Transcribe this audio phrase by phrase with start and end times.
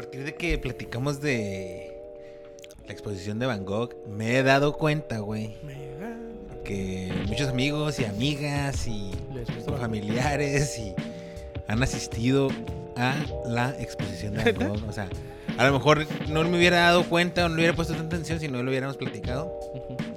[0.00, 1.94] partir de que platicamos de
[2.86, 5.58] la exposición de Van Gogh, me he dado cuenta, güey,
[6.64, 9.10] que muchos amigos y amigas y
[9.78, 10.94] familiares y
[11.68, 12.48] han asistido
[12.96, 13.14] a
[13.44, 14.88] la exposición de Van Gogh.
[14.88, 15.06] O sea,
[15.58, 18.40] a lo mejor no me hubiera dado cuenta o no le hubiera puesto tanta atención
[18.40, 19.52] si no lo hubiéramos platicado.
[19.68, 20.09] Pero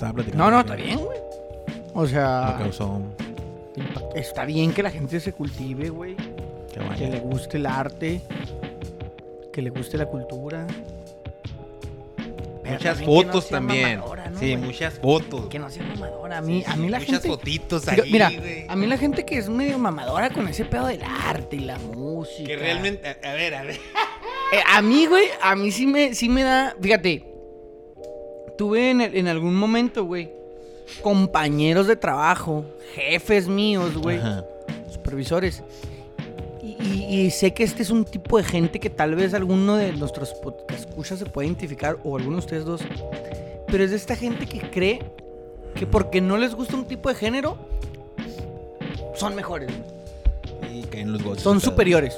[0.00, 0.44] estaba platicando.
[0.44, 1.18] No, no, está bien, güey.
[1.94, 3.00] O Me sea, causó
[4.14, 6.16] está bien que la gente se cultive, güey.
[6.98, 8.20] que le guste el arte.
[9.52, 10.66] Que le guste la cultura.
[12.62, 13.98] Pero Muchas no fotos también.
[13.98, 15.46] mamadora, ¿no, sí, muchas fotos.
[15.46, 16.38] Que no sea mamadora.
[16.38, 17.28] A mí, Sí, a sí, mí la muchas gente...
[17.28, 18.66] fotitos Mira, ahí, mira, güey.
[18.68, 21.78] a mí la gente que es medio mamadora con ese pedo del arte y la
[21.78, 22.46] música.
[22.46, 23.74] Que realmente, a, a ver, a ver.
[24.52, 26.76] Eh, a mí, güey, a mí sí me, sí me da.
[26.80, 27.29] Fíjate,
[28.60, 30.30] tuve en, el- en algún momento, güey,
[31.00, 32.62] compañeros de trabajo,
[32.94, 34.44] jefes míos, güey, Ajá.
[34.92, 35.62] supervisores.
[36.62, 39.76] Y, y- y sé que este es un tipo de gente que tal vez alguno
[39.76, 40.34] de nuestros
[40.76, 42.82] escuchas se puede identificar, o alguno de ustedes dos.
[43.66, 45.00] Pero es de esta gente que cree
[45.74, 47.56] que porque no les gusta un tipo de género,
[49.14, 49.70] son mejores.
[50.70, 51.42] Y caen los goles.
[51.42, 52.14] son superiores.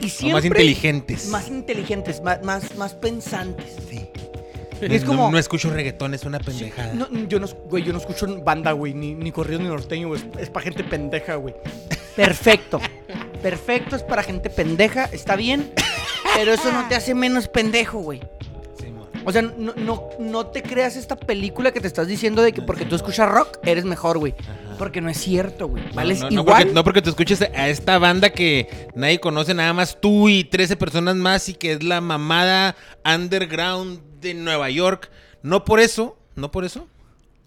[0.00, 0.34] Y siempre.
[0.34, 1.28] más inteligentes.
[1.28, 3.76] Más inteligentes, más, más, más pensantes.
[4.90, 6.94] Es No- como- No, escucho reggaetón, es una Sí, pendejada.
[6.94, 10.20] no, yo no, güey, yo no escucho banda, güey, ni, ni corridos ni norteño, güey.
[10.20, 11.54] Es, es para gente pendeja, güey.
[12.16, 12.80] Perfecto.
[13.42, 15.72] Perfecto, es para gente pendeja, está bien.
[16.36, 18.20] Pero eso no te hace menos pendejo, güey.
[18.78, 18.86] Sí.
[19.24, 22.62] O sea, no, no, no te creas esta película que te estás diciendo de que
[22.62, 24.34] porque tú escuchas rock eres mejor, güey.
[24.78, 25.84] Porque no es cierto, güey.
[25.84, 26.62] No, Vales no, no igual.
[26.62, 30.44] porque, no porque tú escuches a esta banda que nadie conoce, nada más tú y
[30.44, 32.74] 13 personas más y que es la mamada
[33.04, 35.10] underground de Nueva York.
[35.44, 36.88] No por eso, no por eso,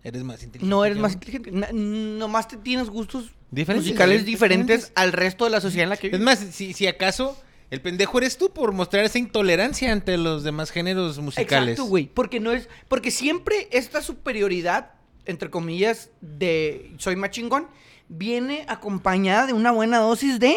[0.03, 0.69] eres más inteligente.
[0.69, 1.51] No eres más inteligente.
[1.51, 4.67] Na- nomás te tienes gustos Diferentes, musicales diferentes.
[4.83, 7.37] diferentes al resto de la sociedad en la que Es más, si, si acaso
[7.71, 11.71] el pendejo eres tú por mostrar esa intolerancia ante los demás géneros musicales.
[11.73, 12.05] Exacto, güey.
[12.13, 12.69] Porque no es.
[12.87, 14.91] Porque siempre esta superioridad,
[15.25, 17.67] entre comillas, de soy más chingón,
[18.09, 20.55] viene acompañada de una buena dosis de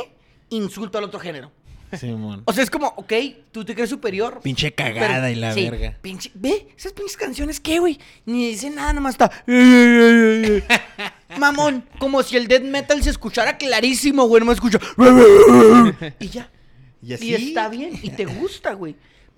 [0.51, 1.51] insulto al otro género.
[1.99, 2.43] Simón.
[2.47, 3.13] O sea, es como, ok,
[3.53, 4.41] tú te crees superior.
[4.43, 5.99] Pinche cagada pero- y la sí, verga.
[6.01, 7.99] Pinche, ve, esas pinches canciones, ¿qué, güey?
[8.27, 9.31] Ni dicen nada, nomás está.
[11.39, 14.79] Mamón, como si el death metal se escuchara clarísimo, güey, no me escucha.
[16.19, 16.51] y ya.
[17.03, 18.95] Y Y está bien, y te gusta, güey.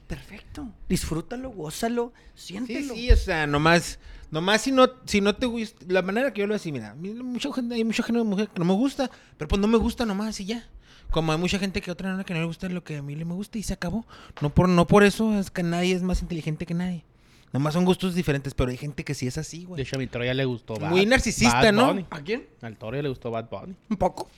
[0.08, 0.68] Perfecto.
[0.88, 2.92] Disfrútalo, gózalo, Sí, siéntelo.
[2.94, 4.00] sí, o sea, nomás,
[4.32, 7.52] nomás si no, si no te gusta, la manera que yo lo decía, mira, mucha
[7.52, 9.08] gente, hay mucha género de mujer que no me gusta,
[9.38, 10.68] pero pues no me gusta nomás y ya.
[11.12, 13.14] Como hay mucha gente que otra manera que no le gusta lo que a mí
[13.14, 14.04] le me gusta y se acabó.
[14.40, 17.04] No por, no por eso es que nadie es más inteligente que nadie.
[17.52, 19.82] Nomás son gustos diferentes, pero hay gente que sí es así, De güey.
[19.82, 21.86] hecho, a mi toro ya le gustó Bad Muy narcisista, Bad ¿no?
[21.88, 22.06] Bunny.
[22.10, 22.46] ¿A quién?
[22.62, 23.74] Al toro ya le gustó Bad Bunny.
[23.90, 24.28] Un poco.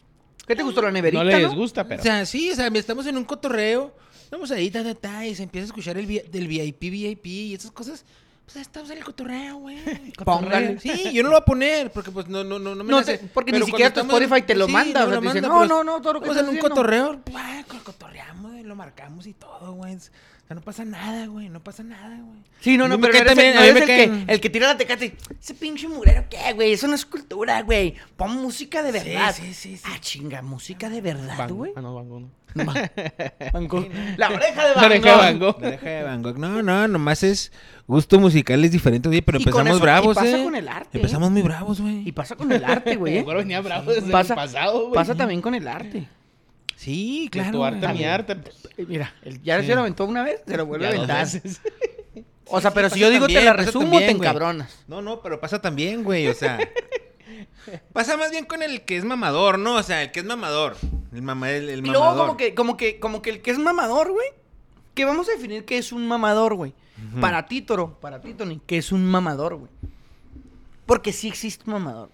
[0.47, 1.23] ¿Qué te gustó la neverita?
[1.23, 1.49] No le no?
[1.49, 2.01] disgusta, pero.
[2.01, 5.35] O sea, sí, o sea, estamos en un cotorreo, estamos ahí, ta, ta, ta, y
[5.37, 8.05] se empieza a escuchar el vi- del VIP, VIP y esas cosas.
[8.45, 9.79] Pues estamos en el cotorreo, güey.
[10.25, 10.79] Póngale.
[10.79, 12.99] Sí, yo no lo voy a poner porque pues no, no, no, no me No
[12.99, 13.19] nace.
[13.33, 15.67] porque Pero ni siquiera tu en- Spotify te lo manda, o me sea, no, pero
[15.67, 16.69] no, no, todo lo que Estamos en un haciendo.
[16.69, 19.97] cotorreo, pues, co- cotorreamos, güey, lo marcamos y todo, güey.
[20.45, 22.39] O sea, no pasa nada, güey, no pasa nada, güey.
[22.61, 25.17] Sí, no, no, pero eres, también- el, no eres que, el que tira la tecate.
[25.41, 26.75] Ese pinche murero, ¿qué, güey?
[26.75, 27.95] Eso no es cultura, güey.
[28.17, 29.35] Pon música de verdad.
[29.35, 29.83] sí, sí, sí.
[29.87, 31.73] Ah, chinga, música de verdad, Van- güey.
[31.77, 32.31] Ah, no, Van Gogh no.
[33.53, 33.89] Van Gogh.
[34.19, 35.19] La oreja de La Van oreja de Gogh.
[35.23, 35.61] Van Gogh.
[35.63, 36.39] La oreja de Van Gogh.
[36.39, 37.51] No, no, nomás es
[37.87, 40.45] gusto musical es diferente, oye, pero Y con empezamos eso- y bravos, pasa eh.
[40.45, 42.07] con el arte, Empezamos muy bravos, güey.
[42.07, 43.17] Y pasa con el arte, güey.
[43.19, 43.25] ¿eh?
[43.35, 44.95] Venía bravo desde Pasa- el pasado, güey.
[44.95, 46.07] Pasa también con el arte.
[46.77, 47.53] Sí, De claro.
[47.59, 47.99] Tu arte, güey.
[47.99, 48.37] mi arte.
[48.37, 49.67] pues, Eh, Mira, el- ya Sí.
[49.69, 51.27] se lo aventó una vez, se lo vuelve a aventar.
[52.47, 54.85] O sea, Sí, pero si yo digo te la resumo, también, te encabronas.
[54.87, 56.59] No, no, pero pasa también, güey, o sea.
[57.95, 59.77] pasa más bien con el que es mamador, ¿no?
[59.77, 60.77] O sea, el que es mamador.
[61.13, 62.27] El, mama, el, el Y luego mamador.
[62.27, 64.29] como que, como que, como que el que es mamador, güey.
[64.95, 66.75] Que vamos a definir qué es un mamador, güey.
[67.21, 69.71] Para ti, Toro, para ti, Tony, ¿qué es un mamador, güey?
[70.87, 72.11] Porque sí existe un mamador.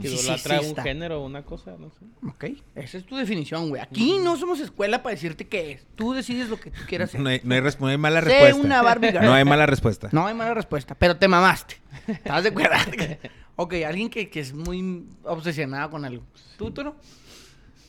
[0.00, 0.82] Que idolatra sí un está.
[0.82, 2.04] género o una cosa, no sé.
[2.28, 3.80] Ok, esa es tu definición, güey.
[3.80, 5.86] Aquí no somos escuela para decirte qué es.
[5.94, 7.20] Tú decides lo que tú quieras hacer.
[7.20, 8.56] No hay, no hay res- no hay mala Sé respuesta.
[8.60, 9.24] una Barbie girl.
[9.24, 10.08] No hay mala respuesta.
[10.12, 11.76] No hay mala respuesta, pero te mamaste.
[12.08, 12.74] ¿Estás de acuerdo?
[13.56, 16.24] ok, alguien que, que es muy obsesionado con algo.
[16.58, 16.96] ¿Tú, Toro?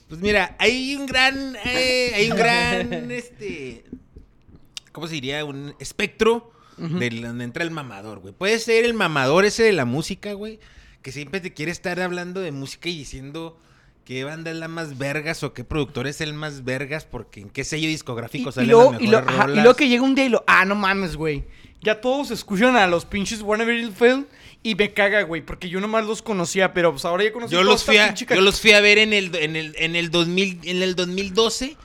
[0.08, 3.86] Pues mira, hay un gran, eh, hay un gran, este,
[4.92, 5.44] ¿cómo se diría?
[5.46, 8.34] Un espectro de donde entra el mamador, güey.
[8.34, 10.60] Puede ser el mamador ese de la música, güey,
[11.02, 13.58] que siempre te quiere estar hablando de música y diciendo
[14.06, 17.50] qué banda es la más vergas o qué productor es el más vergas porque en
[17.50, 19.64] qué sello discográfico Y, y luego, las y, lo- ajá, y rolas.
[19.64, 20.44] luego que llega un día y lo.
[20.48, 21.44] Ah, no mames, güey.
[21.84, 24.26] Ya todos escuchan a los pinches Warner Film
[24.62, 25.44] y me caga, güey.
[25.44, 28.42] Porque yo nomás los conocía, pero pues ahora ya conocí Yo los fui a, yo
[28.42, 31.78] los fui a ver en el en el en el 2000 en el 2012.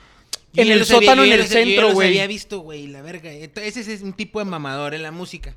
[0.53, 2.09] Yo En el había- sótano, yo en el centro, güey.
[2.09, 3.31] había visto, güey, la verga.
[3.31, 5.55] Ese es un tipo de mamador en la música.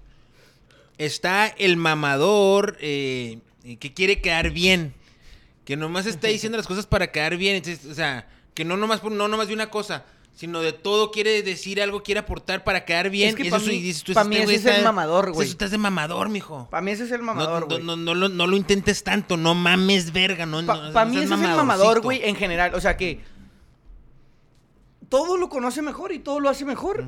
[0.99, 4.95] Está el mamador eh, que quiere quedar bien.
[5.65, 7.57] Que nomás está diciendo las cosas para quedar bien.
[7.57, 10.05] Entonces, o sea, que no nomás, no nomás de una cosa,
[10.35, 13.29] sino de todo quiere decir algo, quiere aportar para quedar bien.
[13.31, 15.45] Es que Y pa' eso- mí- tú, pa' este mí ese es el mamador, güey.
[15.47, 16.67] Eso estás de mamador, mijo.
[16.71, 17.83] Para mí ese es el mamador, no, güey.
[17.85, 21.27] no, no lo, no lo intentes tanto, no mames verga, no, Para no mí ese
[21.27, 22.75] es el mamador, güey, en general.
[22.75, 23.21] O sea que
[25.09, 27.05] todo lo conoce mejor y todo lo hace mejor.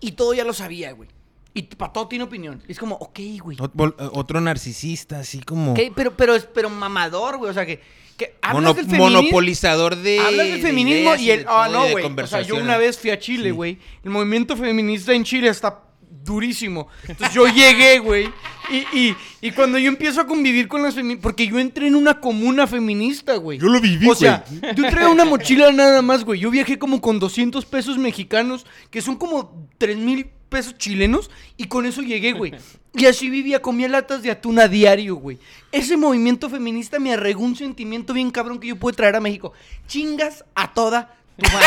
[0.00, 1.08] Y todo ya lo sabía, güey.
[1.52, 2.62] Y para todo tiene opinión.
[2.68, 3.56] Es como, ok, güey.
[3.58, 7.50] Ot- vol- Otro narcisista, así como Ok, pero, pero, es- pero mamador, güey.
[7.50, 7.80] O sea que,
[8.16, 9.10] que hablas mono- del feminismo.
[9.10, 11.38] monopolizador de Hablas del de feminismo ideas y el.
[11.40, 11.92] de Ah, todo y no, de güey.
[11.92, 12.62] O sea, yo conversaciones.
[12.64, 13.78] una vez fui a Chile, güey.
[14.04, 15.82] El movimiento feminista en Chile está
[16.22, 16.86] durísimo.
[17.08, 18.28] Entonces yo llegué, güey.
[18.70, 21.22] Y, y, y cuando yo empiezo a convivir con las feministas.
[21.22, 23.58] Porque yo entré en una comuna feminista, güey.
[23.58, 24.44] Yo lo viví, O sea,
[24.76, 26.38] yo traía una mochila nada más, güey.
[26.38, 31.64] Yo viajé como con 200 pesos mexicanos, que son como 3 mil pesos chilenos, y
[31.64, 32.52] con eso llegué, güey.
[32.92, 35.38] Y así vivía, comía latas de atún a diario, güey.
[35.72, 39.52] Ese movimiento feminista me arregó un sentimiento bien cabrón que yo puedo traer a México.
[39.86, 41.66] Chingas a toda tu madre.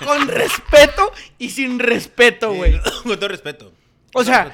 [0.04, 2.80] con respeto y sin respeto, güey.
[3.02, 3.72] Con todo respeto.
[4.14, 4.50] O sea.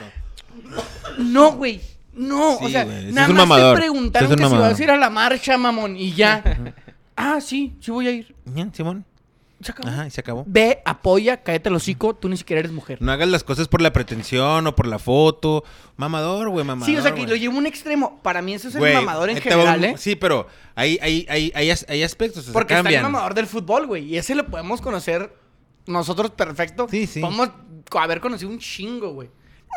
[1.17, 1.81] No, güey.
[2.13, 5.57] No, o sea, nada más te preguntaron que si vas a ir a la marcha,
[5.57, 6.43] mamón, y ya.
[7.15, 8.35] ah, sí, sí voy a ir.
[8.73, 9.05] Simón.
[9.61, 9.89] Se acabó.
[9.89, 10.45] Ajá, y se acabó.
[10.47, 12.99] Ve, apoya, cállate el hocico, tú ni siquiera eres mujer.
[13.03, 15.65] No hagas las cosas por la pretensión o por la foto.
[15.97, 16.87] Mamador, güey, mamador.
[16.87, 17.31] sí, o sea, que güey.
[17.31, 18.21] lo llevo a un extremo.
[18.23, 19.95] Para mí eso es el mamador en va general, un- ¿eh?
[19.99, 20.47] Sí, pero
[20.77, 23.87] hay, hay, hay, hay, as- hay aspectos, o sea, Porque está el mamador del fútbol,
[23.89, 24.05] güey.
[24.05, 25.35] Y ese lo podemos conocer
[25.87, 26.87] nosotros perfecto.
[26.89, 27.21] Sí, sí.
[27.21, 27.51] Podemos
[27.99, 29.29] haber conocido un chingo, güey.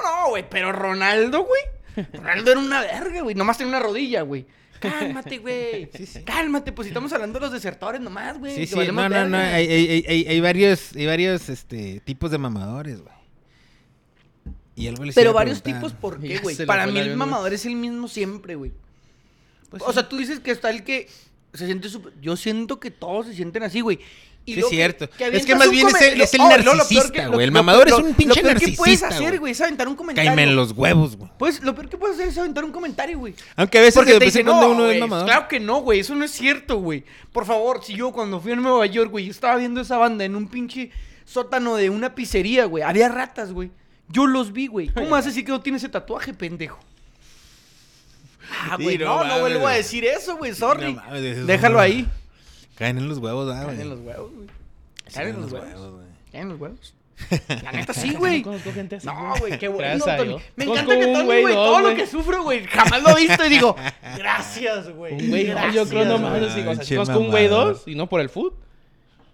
[0.03, 2.07] No, güey, pero Ronaldo, güey.
[2.13, 3.33] Ronaldo era una verga, güey.
[3.35, 4.45] Nomás tenía una rodilla, güey.
[4.81, 5.89] Cálmate, güey.
[5.95, 6.23] Sí, sí.
[6.23, 8.55] Cálmate, pues si estamos hablando de los desertores nomás, güey.
[8.55, 12.31] Sí, sí, no, no, no, hay, hay, hay, hay- hay varios, hay varios, este, tipos
[12.31, 13.13] de mamadores, güey.
[14.75, 15.89] Y algo les Pero varios preguntar.
[15.91, 16.55] tipos, ¿por qué, güey?
[16.65, 18.71] Para mí el mamador es el mismo siempre, güey.
[19.69, 19.93] Pues o sí.
[19.93, 21.07] sea, tú dices que está el que
[21.53, 22.13] se siente súper...
[22.21, 23.99] Yo siento que todos se sienten así, güey.
[24.43, 25.09] Y Sí, luego es cierto.
[25.19, 27.43] Es que más bien es el- es el Oh, lo narcisista, que- lo- güey.
[27.45, 29.51] El lo- mamador es lo- un pinche Lo peor que puedes narcisista, hacer, güey.
[29.51, 30.29] es aventar un comentario.
[30.29, 31.29] Cáeme en los huevos, güey.
[31.38, 33.35] Pues lo peor que puedes hacer es aventar un comentario, güey.
[33.55, 35.25] Aunque a veces Porque te en dicen, no, uno es güey, mamador.
[35.27, 35.99] Claro que no, güey.
[35.99, 37.03] Eso no es cierto, güey.
[37.31, 40.35] Por favor, si yo cuando fui a Nueva York, güey, estaba viendo esa banda en
[40.35, 40.89] un pinche
[41.23, 42.83] sótano de una pizzería, güey.
[42.83, 43.69] Había ratas, güey.
[44.09, 44.89] Yo los vi, güey.
[44.89, 46.79] ¿Cómo a decir que no tiene ese tatuaje, pendejo?
[48.69, 50.53] Ah, güey, no no, no, mames, vuelvo a decir eso, güey.
[50.53, 50.93] Sorry.
[50.95, 52.07] No mames, eso es Déjalo ahí.
[52.81, 53.75] Caen en los huevos, ah, güey.
[53.75, 54.47] Caen en los huevos, güey.
[55.13, 55.91] Caen en los huevos.
[55.91, 56.07] güey.
[56.31, 56.95] Caen en los huevos.
[57.63, 58.43] La neta sí, güey.
[59.03, 60.37] No güey, qué bueno, Tony.
[60.55, 63.49] Me encanta que Tony, güey, todo lo que sufro, güey, jamás lo he visto y
[63.49, 63.75] digo,
[64.17, 65.13] gracias, güey.
[65.13, 68.19] Un güey, yo creo nomás así, o sea, conozco un güey dos y no por
[68.19, 68.55] el foot.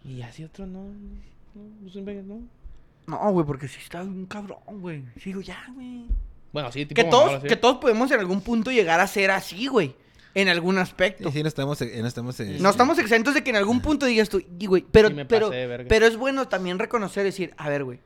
[0.03, 0.89] Y así otro no,
[3.05, 5.05] no, güey, porque sí está un cabrón, güey.
[5.21, 6.03] Sigo ya, güey.
[6.51, 9.67] Bueno, sí, tipo Que todos, que todos podemos en algún punto llegar a ser así,
[9.67, 9.95] güey.
[10.33, 11.29] En algún aspecto.
[11.31, 14.05] Sí, sí, no estamos, no estamos, eh, No estamos exentos de que en algún punto
[14.05, 15.09] digas tú, y güey, pero,
[15.89, 17.99] Sí es bueno también reconocer, decir, a ver, güey,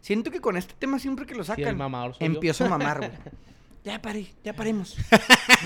[0.00, 2.16] siento que con este tema siempre que lo sacan, yo.
[2.20, 3.10] empiezo a mamar, güey.
[3.84, 4.96] Ya paré, ya paremos.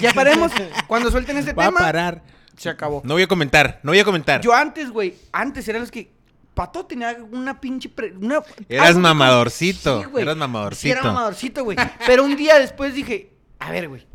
[0.03, 0.53] ya paremos.
[0.87, 2.23] Cuando suelten este Va a tema, parar.
[2.55, 3.01] se acabó.
[3.03, 4.43] No voy a comentar, no voy a comentar.
[4.43, 6.11] Yo antes, güey, antes eran los que.
[6.53, 7.89] Pato tenía una pinche.
[7.89, 10.23] pre- una, Eras mamadorcito, Sí, güey.
[10.23, 10.93] eras Sí, mamadorcito.
[10.93, 11.79] era mamadorcito, güey.
[12.07, 14.07] Pero un día después dije, a ver, güey.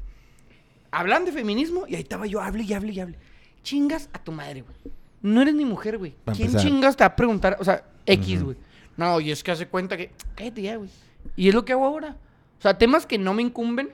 [0.97, 3.17] Hablan de feminismo y ahí estaba yo, hable y hable y hable.
[3.63, 4.75] Chingas a tu madre, güey.
[5.21, 6.15] No eres ni mujer, güey.
[6.25, 6.61] ¿Quién empezar.
[6.61, 7.57] chingas te va a preguntar?
[7.59, 8.55] O sea, X, güey.
[8.95, 10.11] No, y es que hace cuenta que.
[10.35, 10.89] Cállate ya, güey.
[11.35, 12.15] Y es lo que hago ahora.
[12.59, 13.89] O sea, temas que no me incumben,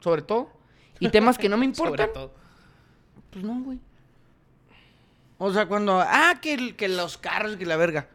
[0.00, 0.48] sobre todo.
[0.98, 2.12] Y temas que no me Sobre importan.
[2.14, 2.32] todo.
[3.30, 3.78] Pues no, güey.
[5.38, 6.00] O sea, cuando.
[6.00, 8.08] Ah, que, que los carros, que la verga.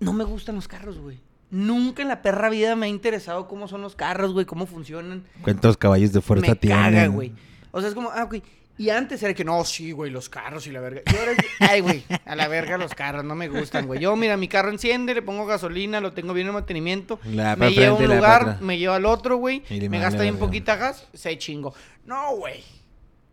[0.00, 1.18] No me gustan los carros, güey.
[1.50, 5.24] Nunca en la perra vida me ha interesado cómo son los carros, güey, cómo funcionan.
[5.42, 6.78] ¿Cuántos caballos de fuerza me tienen?
[6.78, 7.32] caga, güey.
[7.70, 8.42] O sea, es como, ah, güey.
[8.76, 11.02] Y antes era que no, sí, güey, los carros y la verga.
[11.04, 13.98] Y ahora es, ay, güey, a la verga los carros, no me gustan, güey.
[13.98, 17.18] Yo, mira, mi carro enciende, le pongo gasolina, lo tengo bien en mantenimiento.
[17.24, 19.64] La me lleva a un lugar, me lleva al otro, güey.
[19.68, 21.74] Me gasta bien poquita gas, se chingo.
[22.04, 22.62] No, güey.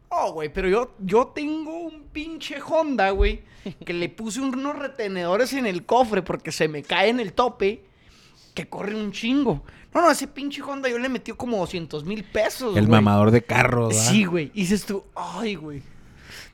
[0.10, 3.44] No, güey, pero yo, yo tengo un pinche Honda, güey,
[3.86, 7.84] que le puse unos retenedores en el cofre porque se me cae en el tope,
[8.56, 9.64] que corre un chingo.
[9.94, 13.02] No, no, ese pinche Honda yo le metí como 200 mil pesos, El güey.
[13.02, 14.12] mamador de carros, ¿verdad?
[14.12, 14.52] Sí, güey.
[14.56, 15.84] Y dices tú, ay, güey.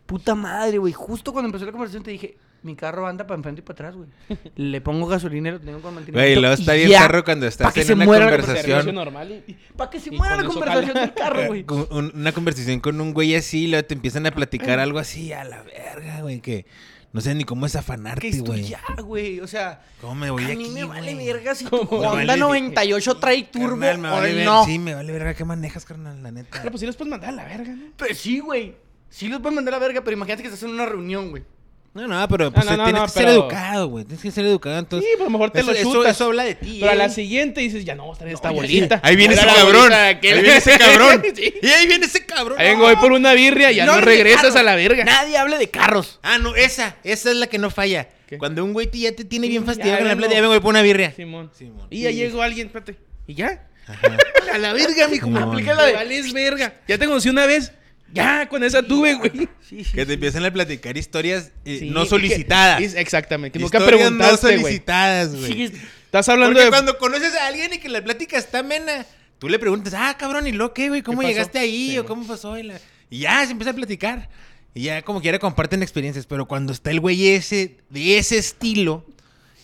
[0.06, 0.92] Puta madre, güey.
[0.92, 3.96] Justo cuando empezó la conversación te dije, mi carro anda para enfrente y para atrás,
[3.96, 4.10] güey.
[4.56, 6.28] Le pongo gasolina y lo tengo con mantenimiento.
[6.28, 8.96] Güey, luego está bien ya, perro cuando estás pa' que en se una conversación.
[9.76, 11.66] Para que se Y muera la conversación del carro, güey.
[11.92, 15.64] Una conversación con un güey así, luego te empiezan a platicar algo así a la
[15.64, 16.66] verga, güey, que
[17.14, 18.64] no sé ni cómo es afanarte, güey.
[18.70, 19.40] ya, güey.
[19.42, 21.26] O sea, ¿Cómo me voy a de mí aquí, me vale güey?
[21.28, 22.02] verga si tu ¿Cómo?
[22.02, 24.66] Me Honda vale- 98 trae turbo Carnal, me o vale ver- no.
[24.66, 26.58] Sí, me vale verga qué manejas, carnal, la neta.
[26.60, 27.86] Pero pues sí los puedes mandar a la verga, ¿no?
[27.98, 28.76] Pero sí, güey.
[29.10, 31.44] Sí los pueden mandar a la verga, pero imagínate que estás en una reunión, güey.
[31.94, 34.06] No, no, pero pues, no, no, tienes no, que ser educado, güey.
[34.06, 35.06] Tienes que ser educado, entonces.
[35.10, 36.16] Sí, pero a lo mejor te eso, lo chutas.
[36.16, 36.98] eso habla de ti, Pero a eh.
[36.98, 39.02] la siguiente dices, ya no, vamos a traer esta bolita.
[39.04, 39.92] Ahí viene ese cabrón.
[39.92, 41.24] Ahí viene ese cabrón.
[41.36, 41.54] Sí.
[41.62, 42.58] Y ahí viene ese cabrón.
[42.60, 45.04] Ahí vengo, voy por una birria y ya no, regresas a la verga.
[45.04, 46.20] Nadie hable de carros.
[46.24, 46.96] Ah, no, esa.
[47.04, 48.08] Esa es la que no falla.
[48.26, 48.38] ¿Qué?
[48.38, 50.54] Cuando un güey te- ya te tiene Sí, bien fastidiado con la plata, ya vengo
[50.54, 51.12] voy por una birria.
[51.12, 51.52] Simón.
[51.58, 51.88] Simón.
[51.90, 52.96] Y ya llegó alguien, espérate.
[53.28, 53.68] ¿Y ya?
[53.88, 54.18] Ajá.
[54.54, 55.30] A la verga, mijo.
[55.38, 56.74] Aplica la de vales verga.
[56.88, 57.74] Ya te conocí una vez.
[58.14, 59.32] Ya, con esa tuve, güey.
[59.68, 59.94] Sí, sí.
[59.94, 62.82] Que te empiezan a platicar historias eh, Sí, no solicitadas.
[62.96, 63.58] exactamente.
[63.58, 64.62] Que nunca Historias no preguntaste, güey.
[64.62, 65.64] solicitadas, güey.
[66.06, 66.70] Estás hablando Porque de...
[66.72, 69.06] cuando conoces a alguien y que la plática está amena,
[69.40, 71.02] tú le preguntas, ah, cabrón, ¿y lo qué, güey?
[71.02, 71.92] ¿Cómo llegaste ahí?
[71.92, 71.98] Sí.
[72.00, 72.58] ¿O cómo pasó?
[72.58, 74.30] Y, la- y ya se empieza a platicar.
[74.74, 76.26] Y ya como quiera comparten experiencias.
[76.26, 79.06] Pero cuando está el güey ese, de ese estilo,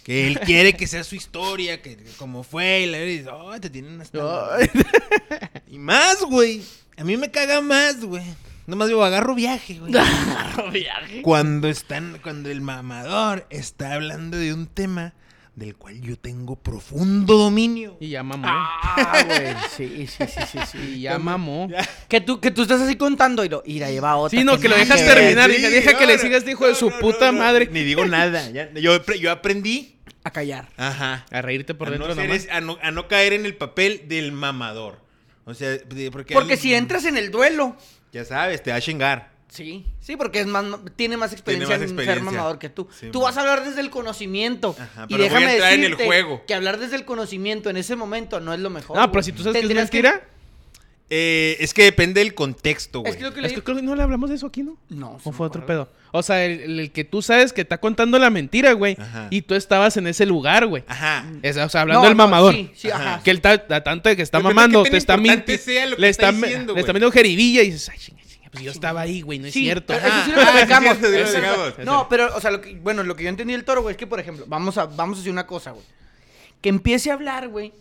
[0.04, 3.28] que él quiere que sea su historia, que, que como fue, y la y dices,
[3.34, 4.20] oh, te tienen hasta...
[5.70, 6.62] Y más, güey.
[6.98, 8.24] A mí me caga más, güey.
[8.66, 9.94] Nomás digo, agarro viaje, güey.
[10.74, 11.22] viaje.
[11.22, 15.14] Cuando están, cuando el mamador está hablando de un tema
[15.56, 17.98] del cual yo tengo profundo dominio.
[18.00, 18.48] Y ya mamó.
[18.48, 19.56] Ah, güey.
[19.78, 20.78] Sí, sí, sí, sí, sí.
[20.96, 21.70] Y ya mamó.
[22.08, 24.38] Que tú, que tú estás así contando y lo, ira, lleva otra.
[24.38, 25.52] Sí, no, que lo dejas terminar.
[25.52, 27.34] Sí, hija, deja no, que le no, sigas, hijo de no, su no, puta no,
[27.34, 27.70] no, madre.
[27.72, 28.50] Ni digo nada.
[28.50, 30.00] ya- yo, yo aprendí.
[30.24, 30.68] A callar.
[30.78, 31.26] Ajá.
[31.32, 34.32] A reírte por a, dentro no a, no, a no caer en el papel del
[34.32, 35.07] mamador.
[35.48, 35.78] O sea,
[36.12, 36.34] porque.
[36.34, 37.76] Porque si entras en el duelo.
[38.12, 39.32] Ya sabes, te va a chingar.
[39.48, 40.66] Sí, sí, porque es más,
[40.98, 42.90] tiene más experiencia más en ser mamador que tú.
[42.92, 43.30] Sí, tú man.
[43.30, 44.76] vas a hablar desde el conocimiento.
[44.78, 46.44] Ajá, y pero voy a déjame entrar en el juego.
[46.46, 48.98] que hablar desde el conocimiento en ese momento no es lo mejor.
[48.98, 49.12] No, güey.
[49.14, 50.28] pero si tú sabes que es mentira.
[51.10, 53.12] Eh, es que depende del contexto, güey.
[53.12, 54.62] Es que lo que le Es que creo que no le hablamos de eso aquí,
[54.62, 54.78] ¿no?
[54.90, 55.90] No, ¿O fue otro pedo?
[56.12, 58.98] O sea, el, que tú sabes que está contando la mentira, güey.
[59.00, 59.28] Ajá.
[59.30, 60.84] Y tú estabas en ese lugar, güey.
[60.88, 61.26] Ajá.
[61.44, 62.54] Es- O sea, hablando No, del no, mamador.
[62.56, 63.14] sí, sí, Ajá.
[63.16, 63.24] ajá.
[63.24, 65.64] Que él está a tanto de que está mamando, tan te está mintiendo.
[65.64, 67.00] sea lo que Le está está, diciendo, le está güey.
[67.02, 69.62] viendo jeribilla y dices, ay, chinga, chinga, pues yo estaba ahí, güey, no es Sí,
[69.64, 69.94] cierto.
[69.94, 70.18] pero Ajá.
[70.18, 71.86] Eso sí lo Ah, platicamos.
[71.86, 73.98] No, pero, o sea, lo que, bueno, lo que yo entendí del toro, güey, es
[73.98, 75.86] que, por ejemplo, vamos a, vamos a decir una cosa, güey.
[76.62, 77.72] Que empiece a hablar, güey,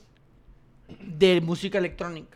[1.01, 2.36] de música electrónica.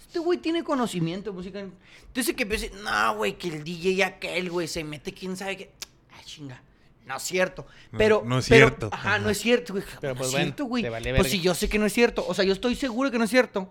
[0.00, 1.60] Este güey tiene conocimiento de música.
[1.60, 5.70] Entonces que empiece, no, güey, que el DJ aquel, güey, se mete quién sabe qué.
[6.12, 6.60] Ay, chinga.
[7.06, 7.66] No es cierto.
[7.92, 8.22] No, Pero.
[8.24, 8.88] no es pero- cierto.
[8.92, 9.18] Ajá, Ajá.
[9.18, 9.84] no es cierto, güey.
[10.00, 10.88] Pero, no pues, es bueno, cierto, güey.
[10.88, 12.24] vale pues si yo sé que no es cierto.
[12.26, 13.68] O sea, yo estoy seguro que no es cierto.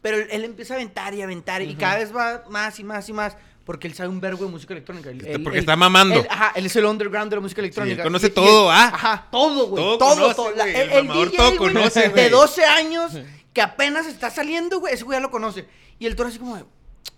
[0.00, 1.62] Pero él, él empieza a aventar y aventar.
[1.62, 3.36] Y cada vez va más y más y más.
[3.64, 5.10] Porque él sabe un vergo de música electrónica.
[5.10, 6.16] Él- Está- él- porque él- está mamando.
[6.16, 8.02] él- ajá, él es el underground de la música electrónica.
[8.02, 8.90] él conoce Y- y- todo, ah.
[8.92, 9.82] Ajá, todo, güey.
[9.84, 10.50] Todo Todo, conoce, todo.
[10.50, 12.28] La- güey, el, el el mamador DJ, todo güey, conoce, de güey.
[12.30, 13.12] 12 años,
[13.52, 15.66] que apenas está saliendo, güey, ese güey ya lo conoce.
[15.98, 16.64] Y el toro así como de,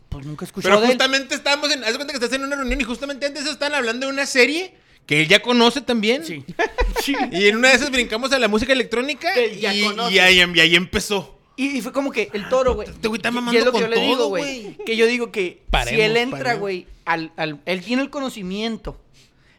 [0.08, 0.92] pues nunca he escuchado Pero de él.
[0.92, 1.82] justamente estábamos en.
[1.84, 4.26] Haz de cuenta que estás en una reunión y justamente antes están hablando de una
[4.26, 4.74] serie
[5.06, 6.24] que él ya conoce también.
[6.24, 6.44] Sí.
[7.02, 7.14] sí.
[7.32, 10.14] Y en una de esas brincamos a la música electrónica Que ya y, conoce.
[10.14, 11.38] y ahí, y ahí empezó.
[11.56, 12.88] Y, y fue como que el toro, güey.
[12.88, 14.62] Este güey está y- y mamando es lo que con yo le digo, todo, güey.
[14.62, 14.76] güey.
[14.84, 16.60] Que yo digo que si Paremos, él entra, paremos.
[16.60, 19.00] güey, al, al- él tiene el conocimiento.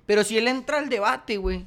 [0.06, 1.66] Pero si él entra al debate, güey,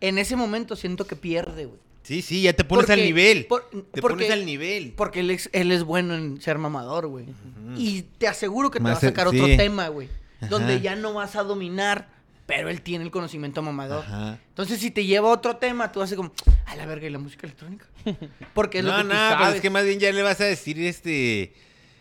[0.00, 1.80] en ese momento siento que pierde, güey.
[2.02, 3.46] Sí, sí, ya te pones Porque- al nivel.
[3.46, 4.92] por- te porque- pones al nivel.
[4.96, 7.26] Porque él es, él es bueno en ser mamador, güey.
[7.76, 9.56] Y te aseguro que te Más va a sacar el- otro sí.
[9.56, 10.08] tema, güey.
[10.50, 12.08] Donde ya no vas a dominar,
[12.46, 14.04] pero él tiene el conocimiento mamador.
[14.04, 14.38] Ajá.
[14.48, 16.32] Entonces, si te lleva a otro tema, tú vas a ser como,
[16.66, 17.86] a la verga, ¿y la música electrónica?
[18.54, 19.38] Porque es lo no, que tú no, sabes.
[19.38, 21.52] pues es que más bien ya le vas a decir, este...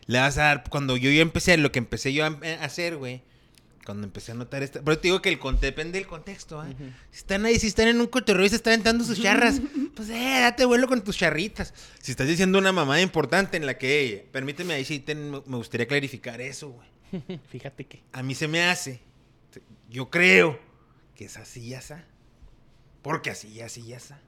[0.07, 0.63] Le vas a dar...
[0.69, 3.21] Cuando yo ya empecé, lo que empecé yo a a hacer, güey.
[3.85, 4.81] Cuando empecé a notar esta...
[4.81, 6.67] Pero te digo que el depende del contexto, ¿ah?
[7.09, 9.59] Si están ahí, si están en un cotorreo y se están aventando sus charras,
[9.95, 11.73] pues eh, date vuelo con tus charritas.
[11.99, 15.87] Si estás diciendo una mamada importante en la que, "Ey, permíteme ahí sí me gustaría
[15.87, 17.39] clarificar eso, güey.
[17.49, 18.03] Fíjate que.
[18.13, 19.01] A mí se me hace,
[19.89, 20.59] yo creo
[21.15, 22.05] que es así ya está.
[23.01, 24.19] Porque así ya así ya está.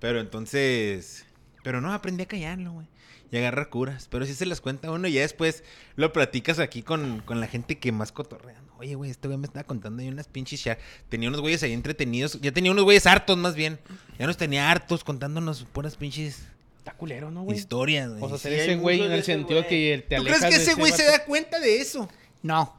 [0.00, 1.24] Pero entonces,
[1.62, 2.86] pero no, aprendí a callarlo, güey.
[3.32, 4.06] Y agarrar curas.
[4.10, 5.64] Pero sí se las cuenta uno y ya después
[5.96, 8.60] lo platicas aquí con, con la gente que más cotorrea.
[8.66, 8.76] ¿no?
[8.76, 10.78] Oye, güey, este güey me estaba contando ahí unas pinches char.
[11.08, 12.38] Tenía unos güeyes ahí entretenidos.
[12.42, 13.78] Ya tenía unos güeyes hartos más bien.
[14.18, 16.44] Ya nos tenía hartos contándonos puras pinches
[16.76, 17.56] Está culero, ¿no, güey?
[17.56, 18.22] historias, güey.
[18.22, 20.92] O sea, Sí, ese güey en el sentido que te ¿Tú crees que ese güey
[20.92, 22.08] se da cuenta de eso?
[22.42, 22.76] No.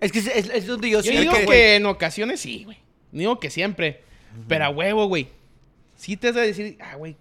[0.00, 2.64] Es que es, es- es donde yo Yo siento digo que- que en ocasiones sí,
[2.64, 2.78] güey.
[3.12, 4.02] Digo que siempre.
[4.48, 5.28] Pero a huevo, güey.
[5.98, 7.16] Sí te has de decir, ah, güey.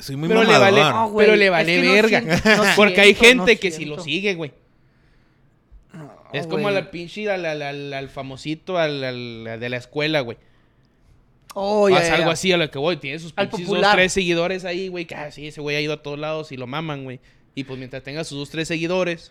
[0.00, 2.20] Soy muy Pero le vale, No, güey, pero le es vale no verga.
[2.20, 3.96] siento- no Porque hay siento, gente no que sí siento.
[3.96, 4.52] lo sigue, güey.
[6.32, 6.74] Es como güey.
[6.74, 10.36] la pinche, al, al, al- al famosito, al, al- al de la escuela, güey.
[11.54, 12.32] Oh, ya, Haz ya, algo ya.
[12.32, 12.96] así a lo que voy.
[12.96, 15.04] Tiene sus pinches dos, tres seguidores ahí, güey.
[15.04, 17.20] Que, ah, sí, ese güey ha ido a todos lados y lo maman, güey.
[17.54, 19.30] Y pues mientras tenga sus dos, tres seguidores,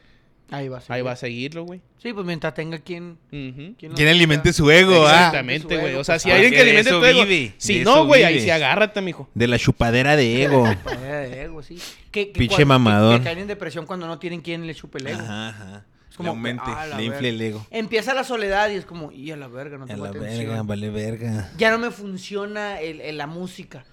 [0.52, 0.82] Ahí va.
[0.82, 1.08] sí, ahí güey.
[1.08, 1.82] va a seguirlo, güey.
[1.98, 3.18] Sí, pues mientras tenga quien...
[3.32, 5.12] Quien alimente su ego, ah.
[5.16, 5.96] Exactamente, güey.
[5.96, 7.26] O sea, si pues, hay alguien que alimente tu ego.
[7.26, 9.30] vive, Si de no, güey, ahí sí agárrate, mijo.
[9.34, 10.68] De la chupadera de ego.
[11.04, 11.80] Eh, de ego, sí.
[12.12, 13.14] Que, que Pinche mamador.
[13.16, 15.20] Que, que caen en depresión cuando no tienen quien le chupe el ego.
[15.22, 15.86] Ajá, ajá.
[16.12, 17.66] Es Le como que, aumente, ah, la le infle el ego.
[17.72, 20.38] Empieza la soledad y es como, y a la verga, no A tengo la atención.
[20.46, 21.50] verga, vale verga.
[21.58, 23.86] Ya no me funciona el, el- la música.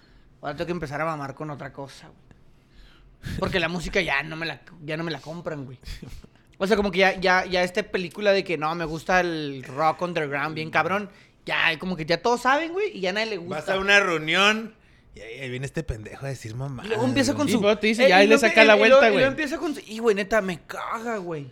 [0.43, 3.39] Ahora tengo que empezar a mamar con otra cosa, güey.
[3.39, 5.79] Porque la música ya no me la, ya no me la compran, güey.
[6.63, 9.65] O sea, como que ya, ya, ya esta película de que no, me gusta el
[9.65, 11.09] rock underground bien cabrón.
[11.47, 13.57] Ya, como que ya todos saben, güey, y ya a nadie le gusta.
[13.61, 14.75] Vas a una reunión
[15.15, 16.83] y ahí, ahí viene este pendejo a decir mamá.
[16.85, 17.61] Y luego empieza con su.
[17.81, 19.13] dice, ya, y y le saca la vuelta, Y güey.
[19.15, 19.81] luego empieza con su.
[19.87, 21.51] Y, güey, neta, me caga, güey.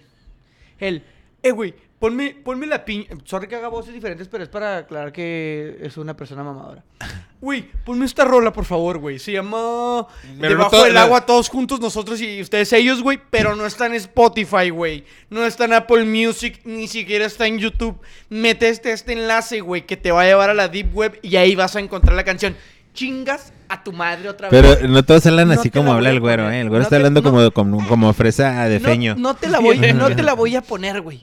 [0.78, 1.02] El.
[1.42, 3.06] Eh, güey, ponme, ponme la piña.
[3.24, 6.84] Sorry que haga voces diferentes, pero es para aclarar que es una persona mamadora.
[7.40, 9.20] Güey, ponme esta rola, por favor, güey.
[9.20, 10.08] Se llama.
[10.40, 13.20] Pero Debajo todo- del agua, todos juntos, nosotros y ustedes, ellos, güey.
[13.30, 15.04] Pero no está en Spotify, güey.
[15.30, 17.96] No está en Apple Music, ni siquiera está en YouTube.
[18.28, 21.36] Mete este, este enlace, güey, que te va a llevar a la Deep Web y
[21.36, 22.56] ahí vas a encontrar la canción.
[22.92, 24.60] Chingas a tu madre otra vez.
[24.76, 26.58] Pero no todos hablan No así como la habla el güero, poner.
[26.58, 26.62] ¿eh?
[26.62, 29.14] El güero No está te- hablando no- como, como, como fresa de no, feño.
[29.16, 31.20] No te la voy, no te la voy a poner, güey.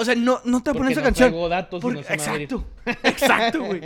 [0.00, 1.28] O sea, no, no te voy a poner esa no canción.
[1.30, 2.64] traigo datos y Porque- exacto.
[3.02, 3.80] Exacto, güey.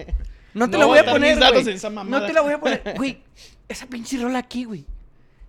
[0.54, 1.70] No te No la voy a poner, mis datos güey.
[1.70, 2.20] en esa mamada.
[2.20, 2.82] No te la voy a poner.
[2.96, 3.22] Güey,
[3.68, 4.84] esa pinche rola aquí, güey.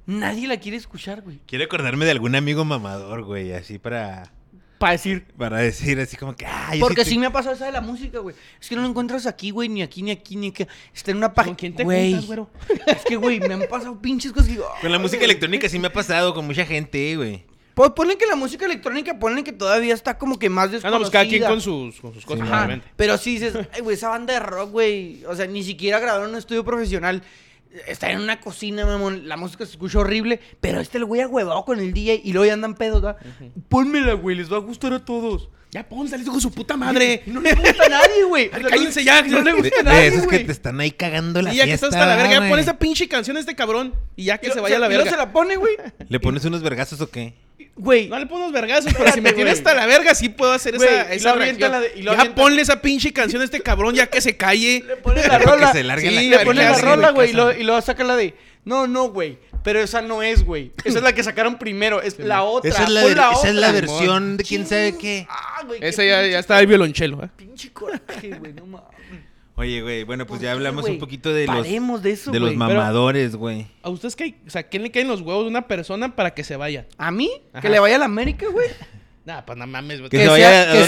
[0.05, 1.39] Nadie la quiere escuchar, güey.
[1.45, 4.31] Quiero acordarme de algún amigo mamador, güey, así para,
[4.77, 5.25] Para decir.
[5.37, 8.19] para decir así como que, ay, Porque sí me ha pasado esa de la música,
[8.19, 8.35] güey.
[8.61, 10.65] Es que no lo encuentras aquí, güey, ni aquí, ni aquí, ni aquí.
[10.93, 11.51] Está en una página.
[11.51, 12.49] ¿Con quién te Güey, juntas, güero?
[12.87, 14.65] Es que, güey, me han pasado pinches cosas que digo.
[14.81, 15.25] Con la "Ay, música güey".
[15.31, 17.45] electrónica sí me ha pasado con mucha gente, güey.
[17.73, 20.91] Pues ponle que la música electrónica, ponle que todavía está como que más Ah, desconocida.
[20.91, 23.95] no, pues cada quien con sus, con sus cosas, Ajá, pero sí dices, ay, güey,
[23.95, 27.23] esa banda de rock, güey, o sea, ni siquiera grabaron en un estudio profesional.
[27.87, 31.65] Está en una cocina, mamón, la música se escucha horrible, pero este el güey huevado
[31.65, 33.19] con el DJ y luego ya andan pedos, ¿verdad?
[33.69, 35.49] Pónmela, güey, les va a gustar a todos.
[35.73, 37.23] Ya pónsale, hijo de su puta madre.
[37.25, 38.49] No le gusta a nadie, güey.
[38.69, 39.21] Cállense ya.
[39.23, 40.45] No le gusta a nadie, esos que güey.
[40.45, 42.77] te están ahí cagando la Y ya que estás hasta la verga, ya pon esa
[42.77, 43.95] pinche canción a este cabrón.
[44.15, 45.09] Y ya que se lo- vaya a la verga.
[45.09, 45.75] se la pone, güey.
[46.09, 47.33] ¿Le pones unos vergazos o qué?
[47.75, 50.51] Güey, No le pongo unos vergazos, pero si me tiene hasta la verga, sí puedo
[50.51, 51.71] hacer Güey, esa, y esa luego avienta reacción.
[51.71, 54.37] la de- y ya avienta- ponle esa pinche canción a este cabrón ya que se
[54.37, 54.83] calle.
[54.85, 55.71] le pone la Para que rola.
[55.71, 57.29] se largue Sí, la le Le ¿qué pone la rola, güey?
[57.29, 57.59] y ¿Qué luego, hace?
[57.59, 58.35] y luego saca la de.
[58.65, 59.39] No, no, güey.
[59.63, 60.71] Pero esa no es, güey.
[60.83, 62.01] Esa es la que sacaron primero.
[62.01, 62.69] Es la otra.
[62.69, 65.25] Esa es la, ver- la esa es la versión de quién sabe qué.
[65.29, 65.79] Ah, güey.
[65.81, 67.29] Ese ya, ya está el violonchelo, ¿eh?
[67.35, 68.53] Pinche coraje, güey.
[68.53, 68.87] No mames.
[69.55, 72.39] Oye, güey, bueno, pues ¿Por ya hablamos un poquito de los, Paremos de eso, de
[72.39, 73.67] los mamadores, güey.
[73.83, 74.35] ¿A ustedes qué?
[74.47, 76.87] O sea, ¿quién le caen los huevos de una persona para que se vaya?
[76.97, 77.29] ¿A mí?
[77.53, 77.61] Ajá.
[77.61, 78.67] Que le vaya a la América, güey.
[79.25, 80.09] Nah, pues no mames, güey.
[80.09, 80.83] Que Que se sea- que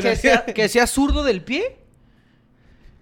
[0.00, 1.76] sea- sea, que sea zurdo del pie.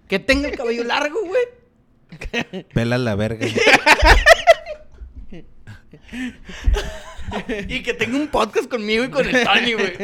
[0.09, 2.63] Que tenga el cabello largo, güey.
[2.73, 3.47] Pela la verga.
[7.67, 9.97] Y que tenga un podcast conmigo y con el Tony, güey.